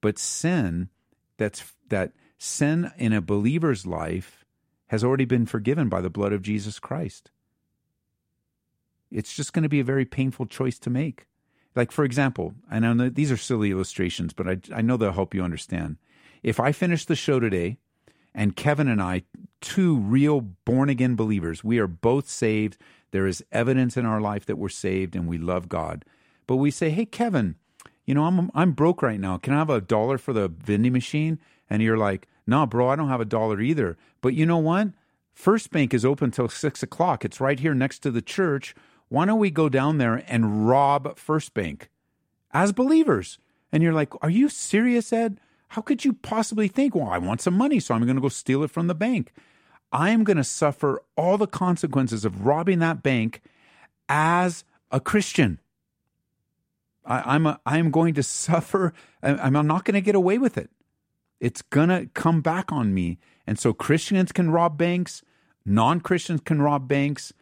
[0.02, 0.90] But sin,
[1.38, 4.44] that's that sin in a believer's life
[4.88, 7.30] has already been forgiven by the blood of Jesus Christ.
[9.12, 11.28] It's just going to be a very painful choice to make.
[11.76, 15.36] Like, for example, I know these are silly illustrations, but I, I know they'll help
[15.36, 15.98] you understand.
[16.42, 17.78] If I finish the show today
[18.38, 19.24] and Kevin and I,
[19.60, 22.78] two real born again believers, we are both saved.
[23.10, 26.06] There is evidence in our life that we're saved and we love God.
[26.46, 27.56] But we say, hey, Kevin,
[28.06, 29.38] you know, I'm, I'm broke right now.
[29.38, 31.40] Can I have a dollar for the vending machine?
[31.68, 33.98] And you're like, no, bro, I don't have a dollar either.
[34.22, 34.90] But you know what?
[35.34, 37.26] First Bank is open till six o'clock.
[37.26, 38.76] It's right here next to the church.
[39.10, 41.90] Why don't we go down there and rob First Bank
[42.52, 43.40] as believers?
[43.72, 45.40] And you're like, are you serious, Ed?
[45.70, 48.30] How could you possibly think, well, I want some money, so I'm going to go
[48.30, 49.34] steal it from the bank?
[49.92, 53.42] I am going to suffer all the consequences of robbing that bank
[54.10, 55.60] as a Christian.
[57.06, 58.94] I, am a, I am going to suffer.
[59.24, 60.70] I'm not going to get away with it.
[61.40, 63.20] It's going to come back on me.
[63.46, 65.24] And so Christians can rob banks,
[65.66, 67.34] non Christians can rob banks.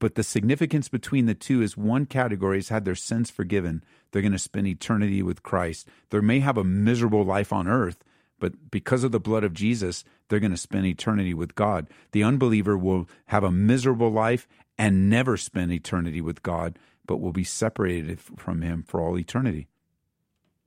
[0.00, 3.84] But the significance between the two is one category has had their sins forgiven.
[4.10, 5.86] They're going to spend eternity with Christ.
[6.08, 8.02] They may have a miserable life on earth,
[8.40, 11.86] but because of the blood of Jesus, they're going to spend eternity with God.
[12.12, 14.48] The unbeliever will have a miserable life
[14.78, 19.68] and never spend eternity with God, but will be separated from Him for all eternity.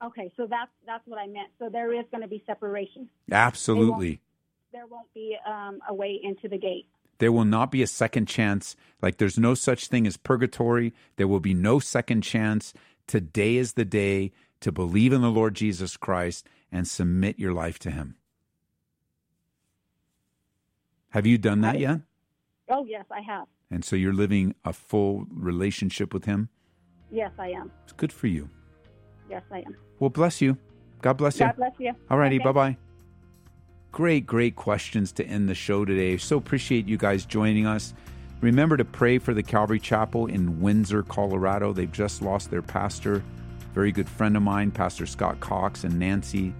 [0.02, 1.48] Okay, so that's that's what I meant.
[1.58, 3.08] So there is going to be separation.
[3.32, 4.20] Absolutely.
[4.72, 6.86] There won't, there won't be um, a way into the gate.
[7.18, 8.76] There will not be a second chance.
[9.02, 10.92] Like there's no such thing as purgatory.
[11.16, 12.72] There will be no second chance.
[13.06, 17.78] Today is the day to believe in the Lord Jesus Christ and submit your life
[17.80, 18.16] to Him.
[21.10, 22.00] Have you done that yet?
[22.68, 23.46] Oh, yes, I have.
[23.70, 26.48] And so you're living a full relationship with Him?
[27.10, 27.70] Yes, I am.
[27.84, 28.48] It's good for you.
[29.30, 29.76] Yes, I am.
[30.00, 30.58] Well, bless you.
[31.02, 31.46] God bless you.
[31.46, 31.92] God bless you.
[32.10, 32.36] All righty.
[32.36, 32.44] Okay.
[32.44, 32.76] Bye bye.
[33.94, 36.16] Great, great questions to end the show today.
[36.16, 37.94] So appreciate you guys joining us.
[38.40, 41.72] Remember to pray for the Calvary Chapel in Windsor, Colorado.
[41.72, 43.22] They've just lost their pastor,
[43.72, 46.52] very good friend of mine, Pastor Scott Cox and Nancy.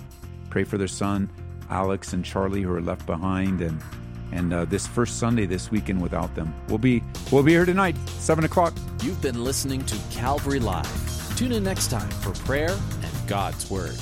[0.48, 1.28] Pray for their son,
[1.70, 3.82] Alex and Charlie, who are left behind, and
[4.30, 6.54] and uh, this first Sunday this weekend without them.
[6.68, 8.74] We'll be we'll be here tonight, seven o'clock.
[9.02, 11.36] You've been listening to Calvary Live.
[11.36, 13.98] Tune in next time for prayer and God's Word.